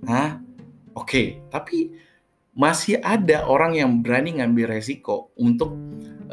Hah? 0.09 0.41
Oke, 0.97 1.05
okay, 1.05 1.27
tapi 1.53 1.93
masih 2.57 2.97
ada 3.05 3.45
orang 3.45 3.77
yang 3.77 4.01
berani 4.01 4.41
ngambil 4.41 4.73
resiko 4.73 5.29
untuk 5.37 5.77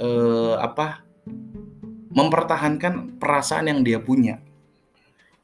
uh, 0.01 0.57
apa 0.57 1.05
mempertahankan 2.15 3.21
perasaan 3.21 3.69
yang 3.69 3.81
dia 3.85 4.01
punya. 4.01 4.41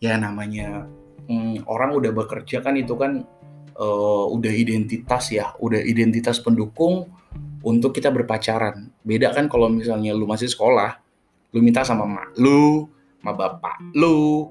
Ya 0.00 0.16
namanya 0.16 0.88
um, 1.28 1.60
orang 1.68 1.92
udah 1.92 2.16
bekerja 2.16 2.64
kan 2.64 2.80
itu 2.80 2.96
kan 2.96 3.28
uh, 3.76 4.25
udah 4.32 4.49
identitas 4.49 5.28
ya 5.28 5.52
udah 5.60 5.84
identitas 5.84 6.40
pendukung 6.40 7.12
untuk 7.60 7.92
kita 7.92 8.08
berpacaran. 8.08 8.88
Beda 9.04 9.37
kan 9.37 9.52
kalau 9.52 9.68
misalnya 9.68 10.16
lu 10.16 10.25
masih 10.25 10.49
sekolah 10.49 10.96
lu 11.50 11.58
minta 11.60 11.82
sama 11.82 12.06
mak 12.06 12.30
lu 12.38 12.87
sama 13.20 13.34
bapak 13.34 13.82
lu 13.99 14.46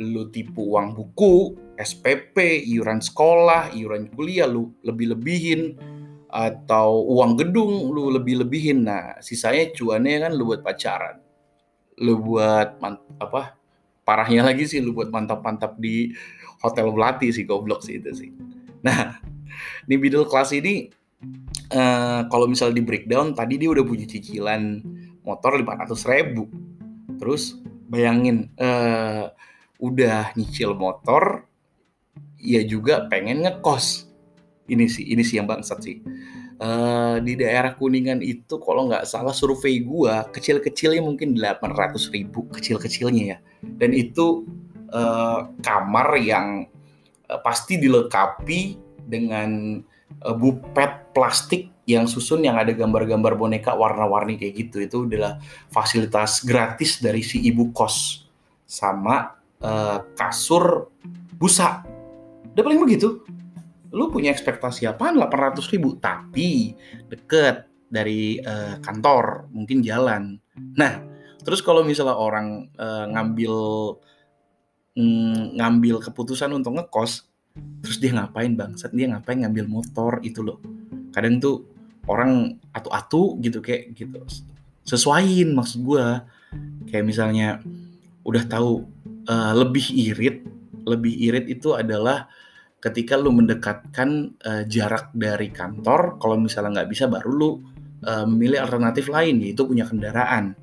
lu 0.00 0.22
tipu 0.34 0.74
uang 0.74 0.98
buku 0.98 1.54
SPP, 1.80 2.68
iuran 2.68 3.00
sekolah, 3.00 3.72
iuran 3.72 4.12
kuliah 4.12 4.44
lu 4.44 4.76
lebih-lebihin 4.84 5.76
atau 6.30 7.02
uang 7.10 7.40
gedung 7.40 7.90
lu 7.90 8.12
lebih-lebihin. 8.14 8.86
Nah, 8.86 9.18
sisanya 9.18 9.72
cuannya 9.74 10.28
kan 10.28 10.32
lu 10.36 10.52
buat 10.52 10.62
pacaran. 10.62 11.18
Lu 12.00 12.20
buat 12.22 12.78
apa? 13.18 13.58
Parahnya 14.04 14.46
lagi 14.46 14.68
sih 14.68 14.78
lu 14.78 14.94
buat 14.94 15.08
mantap-mantap 15.08 15.76
di 15.80 16.12
hotel 16.62 16.92
Belati 16.92 17.32
sih 17.32 17.44
goblok 17.48 17.82
sih 17.82 17.98
itu 17.98 18.10
sih. 18.14 18.30
Nah, 18.84 19.18
di 19.88 19.94
middle 19.98 20.28
class 20.28 20.54
ini 20.54 20.88
uh, 21.74 22.24
kalau 22.30 22.46
misalnya 22.48 22.80
di 22.80 22.84
breakdown 22.86 23.32
tadi 23.36 23.60
dia 23.60 23.68
udah 23.72 23.84
punya 23.84 24.06
cicilan 24.06 24.80
motor 25.26 25.58
500 25.58 26.12
ribu. 26.12 26.48
Terus 27.20 27.60
bayangin 27.90 28.48
uh, 28.56 29.28
udah 29.80 30.36
nyicil 30.36 30.76
motor 30.76 31.49
ya 32.40 32.64
juga 32.64 33.06
pengen 33.06 33.44
ngekos. 33.44 34.08
Ini 34.70 34.86
sih 34.86 35.04
ini 35.12 35.22
sih 35.26 35.38
yang 35.38 35.50
bangsat 35.50 35.78
sih. 35.82 35.98
Uh, 36.60 37.16
di 37.24 37.40
daerah 37.40 37.72
Kuningan 37.72 38.20
itu 38.20 38.60
kalau 38.60 38.84
nggak 38.84 39.08
salah 39.08 39.32
survei 39.32 39.80
gua 39.80 40.28
kecil-kecilnya 40.28 41.00
mungkin 41.00 41.32
800 41.32 42.12
ribu 42.12 42.44
kecil-kecilnya 42.52 43.24
ya. 43.36 43.38
Dan 43.64 43.96
itu 43.96 44.44
uh, 44.92 45.48
kamar 45.64 46.20
yang 46.20 46.68
uh, 47.32 47.40
pasti 47.40 47.80
dilengkapi 47.80 48.76
dengan 49.08 49.80
uh, 50.22 50.36
bupet 50.36 51.16
plastik 51.16 51.72
yang 51.88 52.06
susun 52.06 52.46
yang 52.46 52.54
ada 52.54 52.70
gambar-gambar 52.70 53.34
boneka 53.34 53.72
warna-warni 53.74 54.38
kayak 54.38 54.68
gitu. 54.68 54.76
Itu 54.84 54.98
adalah 55.08 55.40
fasilitas 55.72 56.44
gratis 56.46 57.02
dari 57.02 57.24
si 57.24 57.42
ibu 57.42 57.72
kos 57.74 58.28
sama 58.68 59.34
uh, 59.64 59.98
kasur 60.14 60.92
busa 61.34 61.89
udah 62.54 62.62
paling 62.62 62.80
begitu. 62.82 63.22
Lu 63.90 64.06
punya 64.10 64.30
ekspektasi 64.30 64.86
apa 64.86 65.10
800 65.10 65.72
ribu. 65.74 65.98
Tapi 65.98 66.74
deket 67.10 67.66
dari 67.90 68.38
uh, 68.42 68.78
kantor 68.78 69.50
mungkin 69.50 69.82
jalan. 69.82 70.38
Nah 70.78 71.02
terus 71.42 71.64
kalau 71.64 71.82
misalnya 71.82 72.14
orang 72.14 72.70
uh, 72.78 73.08
ngambil 73.10 73.54
mm, 74.94 75.58
ngambil 75.58 75.96
keputusan 76.04 76.54
untuk 76.54 76.78
ngekos 76.78 77.26
terus 77.82 77.98
dia 77.98 78.14
ngapain 78.14 78.54
bangsat? 78.54 78.94
Dia 78.94 79.10
ngapain 79.10 79.42
ngambil 79.42 79.66
motor? 79.66 80.22
Itu 80.22 80.46
loh. 80.46 80.58
Kadang 81.10 81.42
tuh 81.42 81.66
orang 82.06 82.58
atu-atu 82.70 83.42
gitu 83.42 83.58
kayak 83.58 83.94
gitu. 83.98 84.22
Sesuaiin 84.86 85.50
maksud 85.54 85.82
gue 85.82 86.06
kayak 86.90 87.04
misalnya 87.06 87.62
udah 88.26 88.42
tahu 88.46 88.86
uh, 89.30 89.52
lebih 89.54 89.90
irit 89.94 90.46
lebih 90.90 91.14
irit 91.14 91.46
itu 91.46 91.78
adalah 91.78 92.26
ketika 92.80 93.14
lu 93.14 93.30
mendekatkan 93.30 94.34
uh, 94.40 94.64
jarak 94.64 95.12
dari 95.12 95.52
kantor, 95.52 96.16
kalau 96.16 96.40
misalnya 96.40 96.80
nggak 96.80 96.90
bisa 96.90 97.04
baru 97.06 97.30
lu 97.30 97.50
uh, 98.02 98.24
memilih 98.24 98.64
alternatif 98.64 99.12
lain 99.12 99.44
yaitu 99.44 99.68
punya 99.68 99.84
kendaraan. 99.84 100.56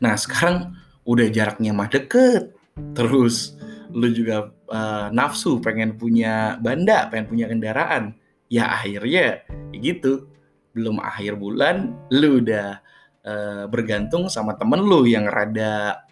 Nah 0.00 0.14
sekarang 0.14 0.78
udah 1.04 1.26
jaraknya 1.28 1.74
mah 1.74 1.90
deket, 1.90 2.54
terus 2.94 3.58
lu 3.90 4.06
juga 4.14 4.54
uh, 4.70 5.10
nafsu 5.10 5.58
pengen 5.58 5.98
punya 5.98 6.56
banda, 6.62 7.10
pengen 7.10 7.26
punya 7.26 7.46
kendaraan, 7.50 8.14
ya 8.46 8.70
akhirnya 8.70 9.42
ya 9.74 9.78
gitu. 9.82 10.30
Belum 10.70 11.02
akhir 11.02 11.34
bulan, 11.34 11.90
lu 12.14 12.38
udah 12.38 12.78
uh, 13.26 13.64
bergantung 13.66 14.30
sama 14.30 14.54
temen 14.54 14.86
lu 14.86 15.02
yang 15.10 15.26
rada 15.26 16.06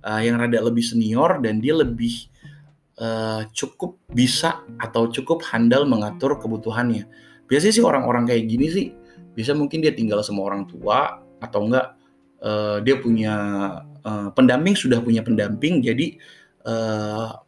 uh, 0.00 0.20
yang 0.24 0.40
rada 0.40 0.64
lebih 0.64 0.80
senior 0.80 1.36
dan 1.44 1.60
dia 1.60 1.76
lebih 1.76 2.32
uh, 2.98 3.42
cukup 3.54 3.98
bisa 4.12 4.62
atau 4.78 5.08
cukup 5.08 5.42
handal 5.48 5.86
mengatur 5.86 6.36
kebutuhannya. 6.36 7.06
Biasanya 7.48 7.74
sih 7.74 7.84
orang-orang 7.84 8.28
kayak 8.28 8.44
gini 8.44 8.66
sih 8.68 8.86
bisa 9.38 9.54
mungkin 9.54 9.78
dia 9.78 9.94
tinggal 9.94 10.18
sama 10.26 10.42
orang 10.50 10.66
tua 10.66 11.22
atau 11.38 11.70
enggak 11.70 11.94
uh, 12.42 12.82
dia 12.82 12.98
punya 12.98 13.34
uh, 14.02 14.28
pendamping 14.34 14.74
sudah 14.74 14.98
punya 14.98 15.22
pendamping 15.22 15.78
jadi 15.78 16.18
uh, 16.66 17.38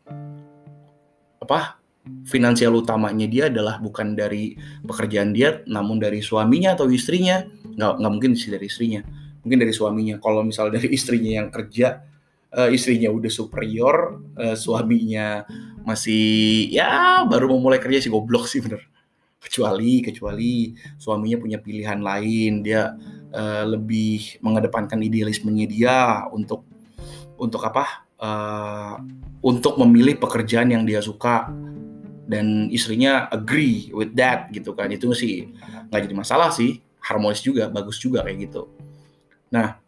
apa 1.42 1.82
finansial 2.30 2.78
utamanya 2.78 3.26
dia 3.26 3.50
adalah 3.50 3.82
bukan 3.82 4.14
dari 4.14 4.54
pekerjaan 4.86 5.34
dia 5.34 5.66
namun 5.66 5.98
dari 5.98 6.22
suaminya 6.22 6.78
atau 6.78 6.86
istrinya 6.88 7.42
nggak 7.74 7.92
nggak 7.98 8.12
mungkin 8.12 8.32
sih 8.38 8.54
dari 8.54 8.70
istrinya 8.70 9.02
mungkin 9.42 9.58
dari 9.58 9.74
suaminya 9.74 10.16
kalau 10.22 10.46
misal 10.46 10.70
dari 10.70 10.88
istrinya 10.96 11.42
yang 11.42 11.48
kerja 11.50 12.06
uh, 12.54 12.70
istrinya 12.70 13.10
udah 13.10 13.30
superior, 13.30 14.22
uh, 14.38 14.56
suaminya 14.58 15.46
masih 15.80 16.68
ya 16.68 17.24
baru 17.24 17.56
mau 17.56 17.70
mulai 17.70 17.80
kerja 17.80 18.04
sih 18.04 18.12
goblok 18.12 18.46
sih 18.50 18.60
bener. 18.62 18.82
Kecuali 19.40 20.04
kecuali 20.04 20.76
suaminya 21.00 21.40
punya 21.40 21.58
pilihan 21.58 22.04
lain, 22.04 22.60
dia 22.60 22.92
uh, 23.32 23.64
lebih 23.64 24.42
mengedepankan 24.44 25.00
idealismenya 25.00 25.66
dia 25.66 25.96
untuk 26.28 26.68
untuk 27.40 27.64
apa? 27.64 28.04
Uh, 28.20 29.00
untuk 29.40 29.80
memilih 29.80 30.20
pekerjaan 30.20 30.68
yang 30.68 30.84
dia 30.84 31.00
suka. 31.00 31.48
Dan 32.30 32.70
istrinya 32.70 33.26
agree 33.34 33.90
with 33.90 34.14
that 34.14 34.52
gitu 34.54 34.70
kan. 34.76 34.92
Itu 34.92 35.10
sih 35.16 35.50
nggak 35.90 36.00
jadi 36.06 36.14
masalah 36.14 36.54
sih. 36.54 36.78
Harmonis 37.00 37.40
juga 37.42 37.66
bagus 37.72 37.98
juga 37.98 38.22
kayak 38.22 38.38
gitu. 38.46 38.70
Nah 39.50 39.80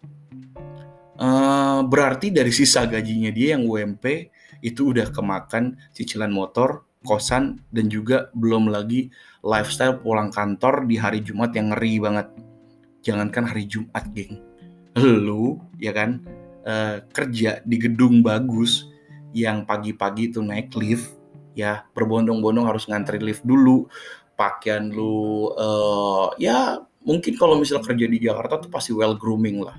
Eh, 1.12 1.80
berarti 1.84 2.32
dari 2.32 2.48
sisa 2.48 2.88
gajinya 2.88 3.28
dia 3.28 3.56
yang 3.56 3.68
UMP 3.68 4.32
itu 4.64 4.96
udah 4.96 5.12
kemakan 5.12 5.76
cicilan 5.92 6.32
motor, 6.32 6.88
kosan, 7.04 7.60
dan 7.68 7.92
juga 7.92 8.32
belum 8.32 8.72
lagi 8.72 9.12
lifestyle 9.44 10.00
pulang 10.00 10.32
kantor 10.32 10.88
di 10.88 10.96
hari 10.96 11.20
Jumat 11.20 11.52
yang 11.52 11.76
ngeri 11.76 12.00
banget. 12.00 12.28
Jangankan 13.04 13.44
hari 13.44 13.68
Jumat, 13.68 14.08
geng. 14.16 14.40
Lu, 15.26 15.60
ya 15.76 15.92
kan, 15.92 16.24
uh, 16.64 17.02
kerja 17.12 17.60
di 17.66 17.76
gedung 17.76 18.22
bagus 18.24 18.88
yang 19.36 19.68
pagi-pagi 19.68 20.32
itu 20.32 20.40
naik 20.40 20.72
lift, 20.78 21.12
ya 21.52 21.84
berbondong-bondong 21.92 22.64
harus 22.70 22.86
ngantri 22.86 23.18
lift 23.18 23.42
dulu, 23.42 23.90
pakaian 24.38 24.88
lu, 24.88 25.50
uh, 25.58 26.30
ya 26.38 26.80
mungkin 27.02 27.34
kalau 27.34 27.58
misalnya 27.58 27.84
kerja 27.84 28.06
di 28.06 28.18
Jakarta 28.22 28.62
tuh 28.62 28.70
pasti 28.70 28.94
well 28.94 29.18
grooming 29.18 29.58
lah 29.58 29.74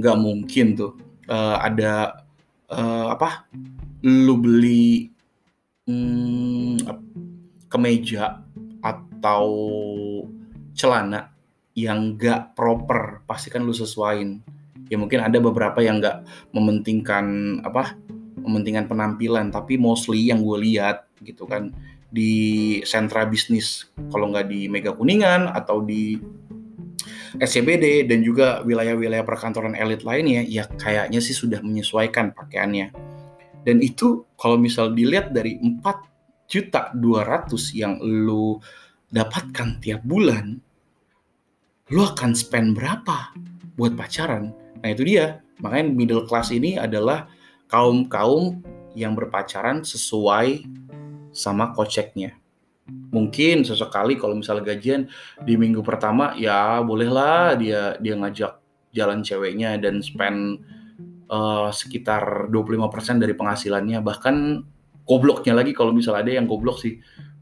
nggak 0.00 0.16
mungkin 0.16 0.66
tuh 0.74 0.96
uh, 1.28 1.60
ada 1.60 2.24
uh, 2.72 3.12
apa 3.12 3.44
lu 4.00 4.40
beli 4.40 5.12
hmm, 5.84 6.80
kemeja 7.68 8.40
atau 8.80 9.46
celana 10.72 11.30
yang 11.76 12.16
nggak 12.16 12.56
proper 12.56 13.22
pasti 13.28 13.52
kan 13.52 13.62
lu 13.62 13.76
sesuaiin. 13.76 14.40
Ya 14.90 14.98
mungkin 14.98 15.22
ada 15.22 15.38
beberapa 15.38 15.78
yang 15.78 16.02
nggak 16.02 16.50
mementingkan 16.50 17.58
apa 17.62 17.94
mementingkan 18.40 18.88
penampilan 18.88 19.52
tapi 19.52 19.76
mostly 19.76 20.32
yang 20.32 20.42
gue 20.42 20.58
lihat 20.66 21.06
gitu 21.22 21.46
kan 21.46 21.70
di 22.10 22.80
sentra 22.82 23.28
bisnis. 23.28 23.86
Kalau 24.10 24.32
nggak 24.34 24.50
di 24.50 24.66
Mega 24.66 24.96
Kuningan 24.96 25.52
atau 25.52 25.84
di 25.84 26.18
SCBD 27.38 28.10
dan 28.10 28.26
juga 28.26 28.64
wilayah-wilayah 28.66 29.22
perkantoran 29.22 29.78
elit 29.78 30.02
lainnya 30.02 30.42
ya 30.42 30.66
kayaknya 30.66 31.22
sih 31.22 31.36
sudah 31.36 31.62
menyesuaikan 31.62 32.34
pakaiannya. 32.34 32.90
Dan 33.62 33.78
itu 33.84 34.26
kalau 34.34 34.56
misal 34.56 34.96
dilihat 34.96 35.30
dari 35.30 35.60
4 35.60 36.48
juta 36.50 36.90
200 36.96 37.54
yang 37.76 38.00
lu 38.02 38.58
dapatkan 39.12 39.78
tiap 39.78 40.02
bulan, 40.02 40.58
lu 41.92 42.00
akan 42.02 42.34
spend 42.34 42.74
berapa 42.74 43.36
buat 43.78 43.94
pacaran? 43.94 44.50
Nah 44.80 44.88
itu 44.90 45.04
dia, 45.06 45.44
makanya 45.60 45.86
middle 45.92 46.24
class 46.26 46.50
ini 46.50 46.80
adalah 46.80 47.28
kaum-kaum 47.68 48.64
yang 48.96 49.14
berpacaran 49.14 49.86
sesuai 49.86 50.66
sama 51.30 51.70
koceknya 51.76 52.39
mungkin 53.10 53.66
sesekali 53.66 54.14
kalau 54.14 54.38
misalnya 54.38 54.70
gajian 54.70 55.10
di 55.42 55.58
minggu 55.58 55.82
pertama 55.82 56.32
ya 56.38 56.78
bolehlah 56.80 57.58
dia 57.58 57.98
dia 57.98 58.14
ngajak 58.14 58.60
jalan 58.94 59.22
ceweknya 59.22 59.78
dan 59.78 60.02
spend 60.02 60.62
uh, 61.30 61.70
sekitar 61.70 62.50
25% 62.50 63.22
dari 63.22 63.34
penghasilannya. 63.34 64.02
Bahkan 64.02 64.36
gobloknya 65.06 65.54
lagi 65.54 65.72
kalau 65.72 65.94
misalnya 65.94 66.26
ada 66.26 66.32
yang 66.42 66.46
goblok 66.50 66.82
sih. 66.82 66.98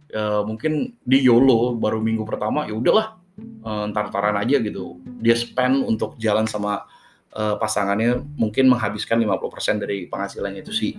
Uh, 0.08 0.40
mungkin 0.40 0.96
di 1.04 1.20
YOLO 1.20 1.76
baru 1.76 2.00
minggu 2.00 2.24
pertama 2.24 2.64
ya 2.64 2.72
udahlah 2.72 3.20
uh, 3.64 3.84
entar-entaran 3.88 4.36
aja 4.40 4.56
gitu. 4.60 5.00
Dia 5.20 5.36
spend 5.36 5.84
untuk 5.84 6.16
jalan 6.16 6.48
sama 6.48 6.88
uh, 7.36 7.60
pasangannya 7.60 8.24
mungkin 8.40 8.72
menghabiskan 8.72 9.20
50% 9.20 9.84
dari 9.84 10.08
penghasilannya 10.08 10.64
itu 10.64 10.72
sih. 10.72 10.92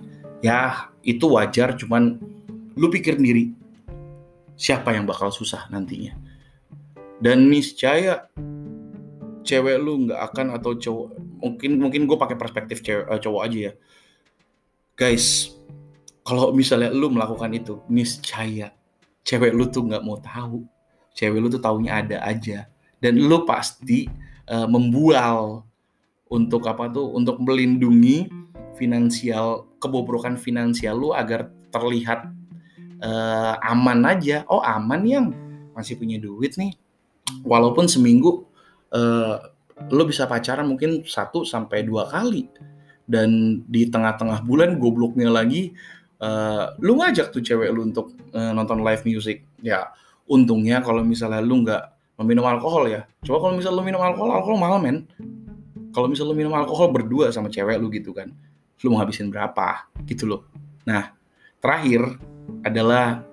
Ya 0.45 0.89
itu 1.01 1.25
wajar 1.25 1.73
cuman 1.73 2.21
lu 2.77 2.88
pikir 2.93 3.17
sendiri 3.17 3.49
siapa 4.59 4.91
yang 4.91 5.07
bakal 5.07 5.31
susah 5.31 5.71
nantinya. 5.71 6.19
Dan 7.23 7.47
niscaya 7.47 8.27
cewek 9.47 9.79
lu 9.79 10.07
nggak 10.07 10.19
akan 10.19 10.47
atau 10.59 10.75
cowok 10.75 11.07
mungkin 11.39 11.71
mungkin 11.79 12.03
gue 12.03 12.17
pakai 12.19 12.35
perspektif 12.35 12.83
cewek 12.83 13.07
uh, 13.07 13.19
cowok 13.19 13.41
aja 13.47 13.59
ya. 13.71 13.73
Guys, 14.99 15.55
kalau 16.27 16.51
misalnya 16.51 16.91
lu 16.91 17.07
melakukan 17.07 17.47
itu, 17.55 17.79
niscaya 17.87 18.75
cewek 19.23 19.55
lu 19.55 19.71
tuh 19.71 19.87
nggak 19.87 20.03
mau 20.03 20.19
tahu. 20.19 20.67
Cewek 21.15 21.39
lu 21.39 21.47
tuh 21.47 21.63
taunya 21.63 22.03
ada 22.03 22.19
aja. 22.27 22.67
Dan 22.99 23.15
lu 23.15 23.47
pasti 23.47 24.11
uh, 24.51 24.67
membual 24.67 25.63
untuk 26.27 26.67
apa 26.67 26.91
tuh? 26.91 27.15
Untuk 27.15 27.39
melindungi 27.39 28.27
finansial 28.75 29.71
kebobrokan 29.79 30.35
finansial 30.35 30.99
lu 30.99 31.15
agar 31.15 31.47
terlihat 31.71 32.27
uh, 33.03 33.55
aman 33.63 33.99
aja. 34.07 34.43
Oh 34.47 34.63
aman 34.63 35.01
yang 35.03 35.25
masih 35.75 35.95
punya 35.99 36.19
duit 36.19 36.55
nih. 36.59 36.75
Walaupun 37.45 37.85
seminggu 37.85 38.45
uh, 38.91 39.35
lo 39.89 40.03
bisa 40.03 40.27
pacaran 40.27 40.67
mungkin 40.67 41.03
satu 41.07 41.47
sampai 41.47 41.88
dua 41.88 42.07
kali. 42.07 42.47
Dan 43.09 43.62
di 43.65 43.89
tengah-tengah 43.89 44.45
bulan 44.45 44.77
gobloknya 44.77 45.33
lagi 45.33 45.73
uh, 46.21 46.77
lu 46.77 47.01
ngajak 47.01 47.33
tuh 47.33 47.41
cewek 47.41 47.73
lu 47.73 47.89
untuk 47.89 48.13
uh, 48.38 48.53
nonton 48.53 48.85
live 48.85 49.01
music. 49.07 49.41
Ya 49.65 49.89
untungnya 50.29 50.83
kalau 50.85 51.01
misalnya 51.01 51.41
lu 51.41 51.65
nggak 51.65 51.83
meminum 52.21 52.45
alkohol 52.45 52.85
ya. 52.85 53.07
Coba 53.25 53.49
kalau 53.49 53.53
misal 53.57 53.73
lu 53.73 53.81
minum 53.81 54.03
alkohol 54.03 54.29
alkohol 54.29 54.57
mahal 54.62 54.77
men. 54.77 55.09
Kalau 55.89 56.05
misal 56.05 56.29
lu 56.29 56.38
minum 56.38 56.53
alkohol 56.53 56.93
berdua 56.93 57.33
sama 57.33 57.49
cewek 57.49 57.81
lu 57.81 57.89
gitu 57.89 58.13
kan 58.13 58.29
lu 58.79 58.95
mau 58.95 59.01
habisin 59.01 59.27
berapa? 59.33 59.89
Gitu 60.05 60.29
loh. 60.29 60.45
Nah 60.85 61.12
terakhir 61.59 62.15
adalah 62.65 63.23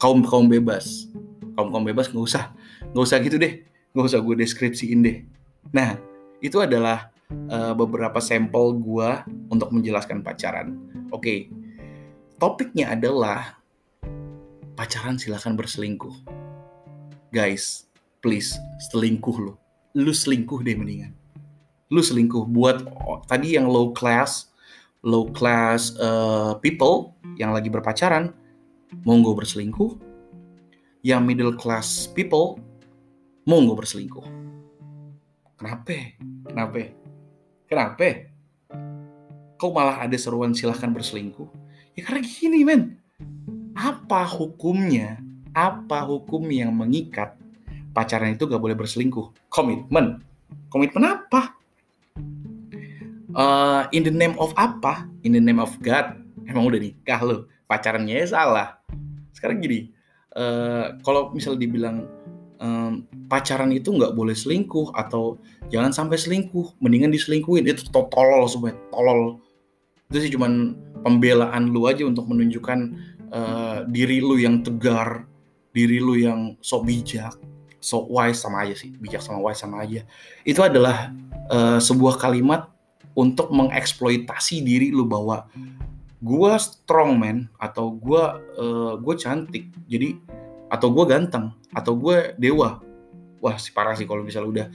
kaum 0.00 0.24
kaum 0.26 0.50
bebas. 0.50 1.08
Kaum 1.54 1.68
kaum 1.70 1.84
bebas 1.84 2.10
nggak 2.10 2.24
usah 2.24 2.54
nggak 2.92 3.04
usah 3.04 3.18
gitu 3.22 3.36
deh. 3.38 3.62
Nggak 3.92 4.06
usah 4.08 4.20
gue 4.20 4.34
deskripsiin 4.40 5.00
deh. 5.04 5.18
Nah 5.70 5.96
itu 6.42 6.58
adalah 6.58 7.12
uh, 7.52 7.72
beberapa 7.76 8.18
sampel 8.18 8.76
gue 8.78 9.10
untuk 9.52 9.70
menjelaskan 9.70 10.24
pacaran. 10.24 10.78
Oke 11.12 11.22
okay. 11.22 11.38
topiknya 12.40 12.92
adalah 12.92 13.62
pacaran 14.74 15.20
silahkan 15.20 15.54
berselingkuh. 15.54 16.14
Guys 17.32 17.86
please 18.22 18.54
selingkuh 18.90 19.36
lo 19.38 19.54
lu 19.92 20.12
selingkuh 20.14 20.64
deh 20.64 20.76
mendingan. 20.76 21.12
Lu 21.92 22.00
selingkuh 22.00 22.48
buat 22.48 22.88
oh, 23.04 23.20
tadi 23.28 23.60
yang 23.60 23.68
low 23.68 23.92
class 23.92 24.48
low 25.02 25.28
class 25.34 25.92
uh, 25.98 26.56
people 26.62 27.18
yang 27.36 27.50
lagi 27.50 27.68
berpacaran 27.68 28.30
monggo 29.02 29.32
berselingkuh 29.32 29.96
yang 31.00 31.24
middle 31.24 31.56
class 31.56 32.06
people 32.12 32.60
monggo 33.48 33.72
berselingkuh 33.72 34.24
kenapa 35.56 36.16
kenapa 36.46 36.80
kenapa 37.66 38.08
kau 39.56 39.72
malah 39.72 40.04
ada 40.04 40.16
seruan 40.20 40.52
silahkan 40.52 40.92
berselingkuh 40.92 41.48
ya 41.96 42.04
karena 42.04 42.20
gini 42.22 42.60
men 42.62 43.00
apa 43.72 44.28
hukumnya 44.28 45.16
apa 45.52 46.04
hukum 46.08 46.48
yang 46.48 46.72
mengikat 46.72 47.36
pacaran 47.92 48.34
itu 48.34 48.48
gak 48.48 48.60
boleh 48.60 48.76
berselingkuh? 48.76 49.52
Komitmen. 49.52 50.24
Komitmen 50.72 51.04
apa? 51.04 51.56
Uh, 53.32 53.88
in 53.92 54.04
the 54.04 54.12
name 54.12 54.36
of 54.40 54.52
apa? 54.56 55.08
In 55.24 55.36
the 55.36 55.40
name 55.44 55.60
of 55.60 55.76
God. 55.80 56.16
Emang 56.48 56.68
udah 56.68 56.80
nikah 56.80 57.20
lo. 57.20 57.48
Pacarannya 57.68 58.24
ya 58.24 58.26
salah. 58.28 58.81
Sekarang 59.42 59.58
gini, 59.58 59.90
uh, 60.38 60.94
kalau 61.02 61.34
misal 61.34 61.58
dibilang 61.58 62.06
um, 62.62 63.02
pacaran 63.26 63.74
itu 63.74 63.90
nggak 63.90 64.14
boleh 64.14 64.38
selingkuh 64.38 64.94
atau 64.94 65.42
jangan 65.66 65.90
sampai 65.90 66.14
selingkuh, 66.14 66.78
mendingan 66.78 67.10
diselingkuhin 67.10 67.66
itu 67.66 67.90
tolol 67.90 68.46
semua, 68.46 68.70
tolol. 68.94 69.42
Itu 70.06 70.22
sih 70.22 70.30
cuman 70.30 70.78
pembelaan 71.02 71.74
lu 71.74 71.90
aja 71.90 72.06
untuk 72.06 72.30
menunjukkan 72.30 72.78
uh, 73.34 73.82
diri 73.90 74.22
lu 74.22 74.38
yang 74.38 74.62
tegar, 74.62 75.26
diri 75.74 75.98
lu 75.98 76.14
yang 76.14 76.54
sok 76.62 76.86
bijak 76.86 77.34
so 77.82 78.06
wise 78.06 78.38
sama 78.38 78.62
aja 78.62 78.78
sih 78.78 78.94
bijak 78.94 79.18
sama 79.18 79.42
wise 79.42 79.58
sama 79.58 79.82
aja 79.82 80.06
itu 80.46 80.62
adalah 80.62 81.10
uh, 81.50 81.82
sebuah 81.82 82.14
kalimat 82.22 82.70
untuk 83.12 83.50
mengeksploitasi 83.50 84.62
diri 84.62 84.94
lu 84.94 85.04
bahwa 85.04 85.50
gue 86.22 86.52
strong 86.62 87.18
man 87.18 87.50
atau 87.58 87.98
gue 87.98 88.24
uh, 88.56 88.94
gue 88.94 89.14
cantik. 89.18 89.74
Jadi 89.90 90.14
atau 90.70 90.88
gue 90.94 91.04
ganteng. 91.10 91.50
Atau 91.74 91.98
gue 91.98 92.38
dewa. 92.38 92.78
Wah 93.42 93.58
si 93.58 93.74
parah 93.74 93.98
sih 93.98 94.06
kalau 94.06 94.22
misalnya 94.22 94.48
udah 94.48 94.66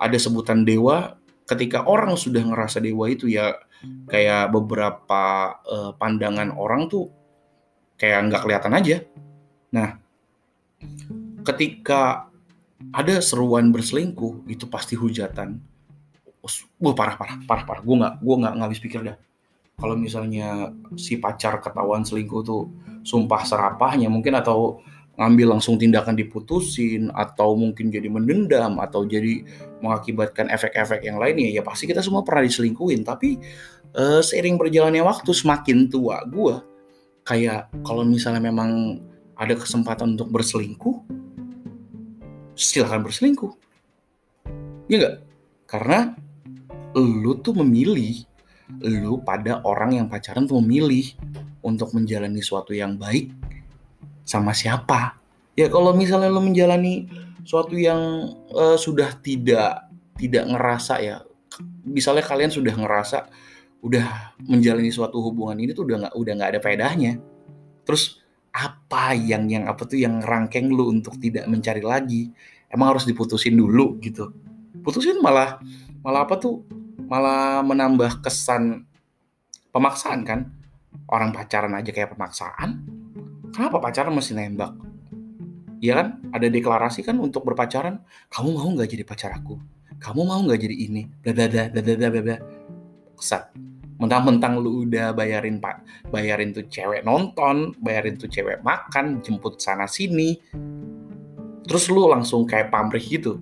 ada 0.00 0.16
sebutan 0.16 0.64
dewa. 0.64 1.20
Ketika 1.44 1.84
orang 1.84 2.16
sudah 2.16 2.40
ngerasa 2.40 2.80
dewa 2.80 3.04
itu 3.12 3.28
ya 3.28 3.52
kayak 4.08 4.48
beberapa 4.48 5.54
uh, 5.68 5.92
pandangan 6.00 6.48
orang 6.56 6.88
tuh 6.88 7.12
kayak 8.00 8.32
nggak 8.32 8.42
kelihatan 8.48 8.72
aja. 8.72 8.96
Nah 9.76 10.00
ketika 11.44 12.32
ada 12.96 13.20
seruan 13.20 13.68
berselingkuh 13.68 14.48
itu 14.48 14.64
pasti 14.72 14.96
hujatan. 14.96 15.60
Wah 16.80 16.96
parah 16.96 17.20
parah 17.20 17.36
parah 17.44 17.64
parah. 17.68 17.82
Gue 17.84 17.96
nggak 18.00 18.14
gue 18.24 18.34
nggak 18.40 18.52
habis 18.64 18.80
pikir 18.80 19.04
dah 19.04 19.20
kalau 19.76 19.98
misalnya 19.98 20.70
si 20.94 21.18
pacar 21.18 21.58
ketahuan 21.58 22.06
selingkuh 22.06 22.42
tuh 22.46 22.70
sumpah 23.02 23.42
serapahnya 23.44 24.08
mungkin 24.08 24.38
atau 24.38 24.80
ngambil 25.14 25.58
langsung 25.58 25.78
tindakan 25.78 26.18
diputusin 26.18 27.06
atau 27.14 27.54
mungkin 27.54 27.90
jadi 27.90 28.10
mendendam 28.10 28.82
atau 28.82 29.06
jadi 29.06 29.46
mengakibatkan 29.78 30.50
efek-efek 30.50 31.06
yang 31.06 31.22
lainnya 31.22 31.54
ya 31.54 31.62
pasti 31.62 31.86
kita 31.86 32.02
semua 32.02 32.26
pernah 32.26 32.42
diselingkuhin 32.42 33.06
tapi 33.06 33.38
uh, 33.94 34.18
seiring 34.18 34.58
berjalannya 34.58 35.06
waktu 35.06 35.30
semakin 35.30 35.86
tua 35.86 36.26
gue 36.26 36.58
kayak 37.22 37.70
kalau 37.86 38.02
misalnya 38.02 38.42
memang 38.42 38.98
ada 39.38 39.54
kesempatan 39.54 40.18
untuk 40.18 40.34
berselingkuh 40.34 41.24
silahkan 42.54 43.02
berselingkuh. 43.02 43.52
Ya 44.86 44.96
enggak? 44.98 45.16
Karena 45.66 45.98
lu 46.94 47.34
tuh 47.42 47.54
memilih, 47.58 48.22
lu 48.80 49.20
pada 49.20 49.60
orang 49.64 49.96
yang 50.00 50.06
pacaran 50.08 50.48
tuh 50.48 50.58
memilih 50.60 51.04
untuk 51.60 51.92
menjalani 51.92 52.40
suatu 52.40 52.72
yang 52.72 52.96
baik 52.96 53.32
sama 54.24 54.56
siapa. 54.56 55.20
Ya 55.54 55.70
kalau 55.70 55.92
misalnya 55.94 56.32
lu 56.32 56.42
menjalani 56.42 57.06
suatu 57.44 57.76
yang 57.76 58.32
uh, 58.50 58.76
sudah 58.80 59.14
tidak 59.20 59.86
tidak 60.16 60.44
ngerasa 60.48 60.94
ya, 61.04 61.16
misalnya 61.84 62.24
kalian 62.24 62.50
sudah 62.50 62.74
ngerasa 62.74 63.28
udah 63.84 64.36
menjalani 64.48 64.88
suatu 64.88 65.20
hubungan 65.20 65.60
ini 65.60 65.76
tuh 65.76 65.84
udah 65.84 66.08
nggak 66.08 66.14
udah 66.16 66.32
nggak 66.40 66.50
ada 66.56 66.60
faedahnya. 66.64 67.12
Terus 67.84 68.24
apa 68.54 69.18
yang 69.18 69.50
yang 69.50 69.66
apa 69.66 69.82
tuh 69.82 69.98
yang 69.98 70.22
rangkeng 70.22 70.70
lu 70.70 70.94
untuk 70.94 71.18
tidak 71.18 71.50
mencari 71.50 71.82
lagi 71.82 72.30
emang 72.70 72.94
harus 72.94 73.02
diputusin 73.02 73.58
dulu 73.58 73.98
gitu 73.98 74.30
putusin 74.86 75.18
malah 75.18 75.58
malah 76.06 76.22
apa 76.22 76.38
tuh 76.38 76.62
malah 77.14 77.62
menambah 77.62 78.26
kesan 78.26 78.90
pemaksaan 79.70 80.26
kan? 80.26 80.50
Orang 81.06 81.30
pacaran 81.30 81.70
aja 81.78 81.94
kayak 81.94 82.18
pemaksaan 82.18 82.82
kenapa 83.54 83.78
pacaran 83.78 84.10
mesti 84.10 84.34
nembak? 84.34 84.74
Iya 85.78 86.02
kan? 86.02 86.08
Ada 86.34 86.50
deklarasi 86.50 87.06
kan 87.06 87.22
untuk 87.22 87.46
berpacaran 87.46 88.02
kamu 88.34 88.48
mau 88.58 88.66
nggak 88.74 88.90
jadi 88.90 89.04
pacar 89.06 89.30
aku? 89.30 89.62
Kamu 90.02 90.26
mau 90.26 90.42
nggak 90.42 90.58
jadi 90.58 90.74
ini? 90.74 91.06
Bla 91.22 91.30
bla 91.30 91.46
bla 91.70 92.36
kesat 93.14 93.54
mentang-mentang 93.94 94.58
lu 94.58 94.82
udah 94.82 95.14
bayarin 95.14 95.62
pak 95.62 95.86
bayarin 96.10 96.50
tuh 96.50 96.66
cewek 96.66 97.06
nonton 97.06 97.78
bayarin 97.78 98.18
tuh 98.18 98.26
cewek 98.26 98.58
makan 98.66 99.22
jemput 99.22 99.62
sana 99.62 99.86
sini. 99.86 100.34
Terus 101.64 101.88
lu 101.94 102.10
langsung 102.10 102.42
kayak 102.42 102.74
pamrih 102.74 103.06
gitu 103.06 103.38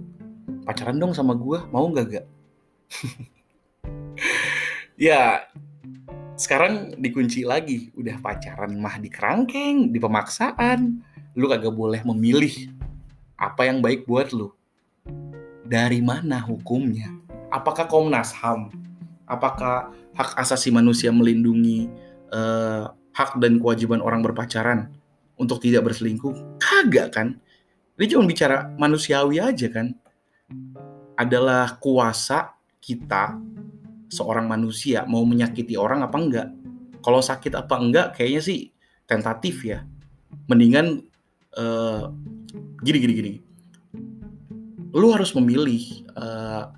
pacaran 0.68 1.00
dong 1.00 1.16
sama 1.16 1.32
gua 1.32 1.64
mau 1.72 1.88
nggak 1.88 2.06
gak 2.12 2.26
ya 5.02 5.50
sekarang 6.38 6.94
dikunci 6.94 7.42
lagi 7.42 7.90
udah 7.98 8.22
pacaran 8.22 8.78
mah 8.78 9.02
di 9.02 9.10
kerangkeng 9.10 9.90
di 9.90 9.98
pemaksaan 9.98 11.02
lu 11.34 11.50
kagak 11.50 11.74
boleh 11.74 12.06
memilih 12.06 12.70
apa 13.34 13.66
yang 13.66 13.82
baik 13.82 14.06
buat 14.06 14.30
lu 14.30 14.54
dari 15.66 15.98
mana 15.98 16.38
hukumnya 16.38 17.10
apakah 17.50 17.90
Komnas 17.90 18.30
HAM 18.30 18.70
apakah 19.26 19.90
hak 20.14 20.38
asasi 20.38 20.70
manusia 20.70 21.10
melindungi 21.10 21.90
uh, 22.30 22.94
hak 23.10 23.42
dan 23.42 23.58
kewajiban 23.58 23.98
orang 23.98 24.22
berpacaran 24.22 24.92
untuk 25.40 25.58
tidak 25.60 25.88
berselingkuh? 25.88 26.60
Kagak 26.60 27.08
kan? 27.16 27.28
Ini 27.96 28.12
cuma 28.12 28.24
bicara 28.28 28.72
manusiawi 28.76 29.40
aja 29.40 29.68
kan? 29.68 29.96
Adalah 31.16 31.76
kuasa 31.80 32.56
kita 32.80 33.36
seorang 34.12 34.44
manusia 34.44 35.08
mau 35.08 35.24
menyakiti 35.24 35.72
orang 35.80 36.04
apa 36.04 36.16
enggak? 36.20 36.48
Kalau 37.00 37.24
sakit 37.24 37.56
apa 37.56 37.74
enggak 37.80 38.06
kayaknya 38.20 38.42
sih 38.44 38.60
tentatif 39.08 39.64
ya. 39.64 39.88
Mendingan 40.52 41.00
uh, 41.56 42.12
gini 42.84 42.98
gini 43.00 43.12
gini. 43.16 43.34
Lu 44.92 45.08
harus 45.16 45.32
memilih 45.32 46.04
uh, 46.12 46.68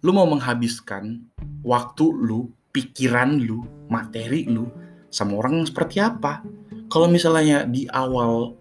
lu 0.00 0.16
mau 0.16 0.24
menghabiskan 0.24 1.20
waktu 1.60 2.08
lu 2.08 2.48
pikiran 2.72 3.36
lu, 3.36 3.68
materi 3.92 4.48
lu 4.48 4.72
sama 5.12 5.36
orang 5.36 5.68
seperti 5.68 6.00
apa. 6.00 6.40
Kalau 6.88 7.06
misalnya 7.06 7.68
di 7.68 7.84
awal 7.92 8.56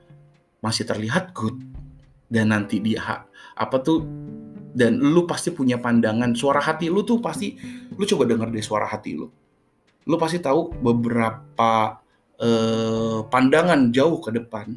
masih 0.60 0.84
terlihat 0.84 1.32
good 1.32 1.56
dan 2.28 2.52
nanti 2.52 2.84
di 2.84 3.00
apa 3.00 3.76
tuh 3.80 4.04
dan 4.74 5.02
lu 5.02 5.26
pasti 5.26 5.50
punya 5.50 5.82
pandangan 5.82 6.34
suara 6.38 6.62
hati 6.62 6.88
lu 6.88 7.02
tuh 7.02 7.18
pasti 7.18 7.58
lu 7.94 8.04
coba 8.06 8.24
denger 8.30 8.50
deh 8.54 8.64
suara 8.64 8.86
hati 8.86 9.18
lu. 9.18 9.28
Lu 10.10 10.16
pasti 10.18 10.42
tahu 10.42 10.74
beberapa 10.80 12.02
eh, 12.40 13.20
pandangan 13.28 13.90
jauh 13.94 14.18
ke 14.22 14.30
depan 14.34 14.68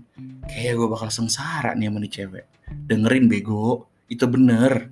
kayak 0.49 0.73
gue 0.77 0.89
bakal 0.89 1.09
sengsara 1.09 1.77
nih 1.77 1.89
sama 1.89 1.99
nih 2.01 2.13
cewek. 2.13 2.47
Dengerin 2.73 3.29
bego, 3.29 3.87
itu 4.09 4.25
bener. 4.29 4.89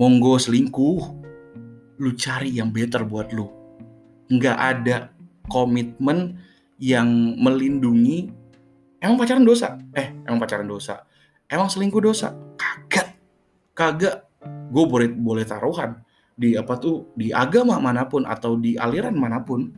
Monggo 0.00 0.40
selingkuh 0.40 1.02
lu 2.02 2.10
cari 2.16 2.56
yang 2.56 2.72
better 2.72 3.04
buat 3.04 3.30
lu. 3.30 3.46
Nggak 4.32 4.58
ada 4.58 4.96
komitmen 5.46 6.40
yang 6.80 7.38
melindungi. 7.38 8.32
Emang 9.02 9.18
pacaran 9.18 9.44
dosa? 9.44 9.78
Eh, 9.94 10.14
emang 10.26 10.40
pacaran 10.40 10.66
dosa. 10.66 11.06
emang 11.52 11.68
selingkuh 11.68 12.00
dosa 12.00 12.32
kagak 12.56 13.01
kagak. 13.72 14.28
Gue 14.72 14.84
boleh 14.88 15.08
boleh 15.10 15.44
taruhan. 15.46 16.00
Di 16.32 16.56
apa 16.56 16.74
tuh? 16.80 17.12
Di 17.14 17.30
agama 17.30 17.78
mana 17.78 18.08
pun 18.08 18.24
atau 18.26 18.56
di 18.56 18.74
aliran 18.74 19.14
mana 19.14 19.44
pun 19.44 19.70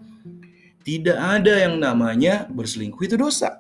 tidak 0.84 1.16
ada 1.16 1.64
yang 1.64 1.80
namanya 1.80 2.44
berselingkuh 2.52 3.02
itu 3.08 3.16
dosa. 3.16 3.58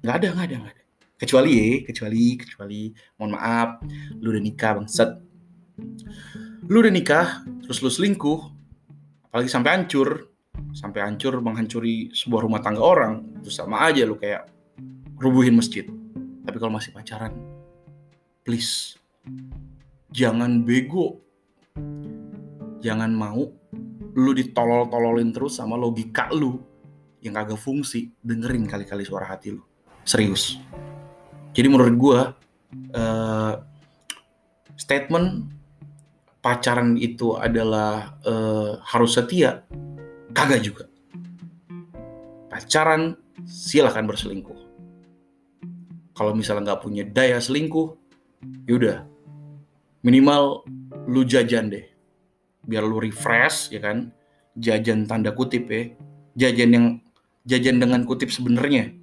Nggak 0.00 0.16
ada 0.16 0.26
nggak 0.32 0.46
ada 0.48 0.56
nggak 0.64 0.74
ada. 0.74 0.84
Kecuali 1.16 1.50
ya 1.56 1.68
kecuali 1.84 2.24
kecuali 2.36 2.80
mohon 3.16 3.32
maaf 3.36 3.80
lu 4.20 4.32
udah 4.32 4.42
nikah 4.42 4.72
bangsat. 4.80 5.10
Lu 6.66 6.80
udah 6.80 6.92
nikah 6.92 7.44
terus 7.64 7.80
lu 7.84 7.92
selingkuh 7.92 8.40
apalagi 9.30 9.52
sampai 9.52 9.70
hancur. 9.76 10.32
Sampai 10.72 11.04
hancur 11.04 11.36
menghancuri 11.44 12.08
sebuah 12.16 12.48
rumah 12.48 12.64
tangga 12.64 12.80
orang 12.80 13.20
itu 13.44 13.52
sama 13.52 13.84
aja 13.84 14.08
lu 14.08 14.16
kayak 14.16 14.48
rubuhin 15.20 15.52
masjid. 15.52 15.84
Tapi 16.44 16.56
kalau 16.56 16.72
masih 16.72 16.96
pacaran 16.96 17.36
please 18.46 18.96
jangan 20.10 20.64
bego. 20.64 21.20
Jangan 22.80 23.10
mau 23.12 23.44
lu 24.16 24.32
ditolol-tololin 24.32 25.34
terus 25.34 25.60
sama 25.60 25.76
logika 25.76 26.32
lu 26.32 26.60
yang 27.20 27.36
kagak 27.36 27.60
fungsi. 27.60 28.14
Dengerin 28.22 28.64
kali-kali 28.64 29.04
suara 29.04 29.28
hati 29.28 29.52
lu. 29.52 29.62
Serius. 30.06 30.56
Jadi 31.52 31.66
menurut 31.68 31.94
gua 31.98 32.20
uh, 32.94 33.54
statement 34.76 35.50
pacaran 36.40 36.94
itu 36.94 37.34
adalah 37.34 38.16
uh, 38.22 38.78
harus 38.86 39.18
setia 39.18 39.66
kagak 40.30 40.62
juga. 40.62 40.84
Pacaran 42.46 43.18
silahkan 43.44 44.06
berselingkuh. 44.06 44.58
Kalau 46.16 46.32
misalnya 46.32 46.72
nggak 46.72 46.82
punya 46.86 47.04
daya 47.04 47.36
selingkuh 47.36 47.92
yaudah 48.64 49.15
minimal 50.06 50.62
lu 51.10 51.26
jajan 51.26 51.66
deh. 51.66 51.82
Biar 52.62 52.86
lu 52.86 53.02
refresh 53.02 53.74
ya 53.74 53.82
kan? 53.82 54.14
Jajan 54.54 55.10
tanda 55.10 55.34
kutip 55.34 55.66
ya. 55.66 55.90
Jajan 56.38 56.70
yang 56.70 56.86
jajan 57.42 57.82
dengan 57.82 58.06
kutip 58.06 58.30
sebenarnya. 58.30 58.94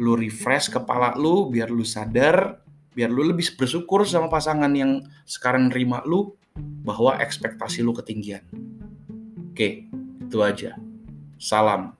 Lu 0.00 0.16
refresh 0.16 0.72
kepala 0.72 1.12
lu 1.20 1.52
biar 1.52 1.68
lu 1.68 1.84
sadar 1.84 2.64
biar 2.96 3.12
lu 3.12 3.28
lebih 3.28 3.54
bersyukur 3.54 4.02
sama 4.08 4.32
pasangan 4.32 4.72
yang 4.72 5.04
sekarang 5.28 5.68
nerima 5.68 6.00
lu 6.08 6.32
bahwa 6.82 7.20
ekspektasi 7.20 7.84
lu 7.84 7.92
ketinggian. 7.92 8.42
Oke 9.52 9.92
itu 10.24 10.38
aja. 10.40 10.80
Salam. 11.36 11.92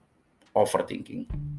Overthinking 0.51 1.50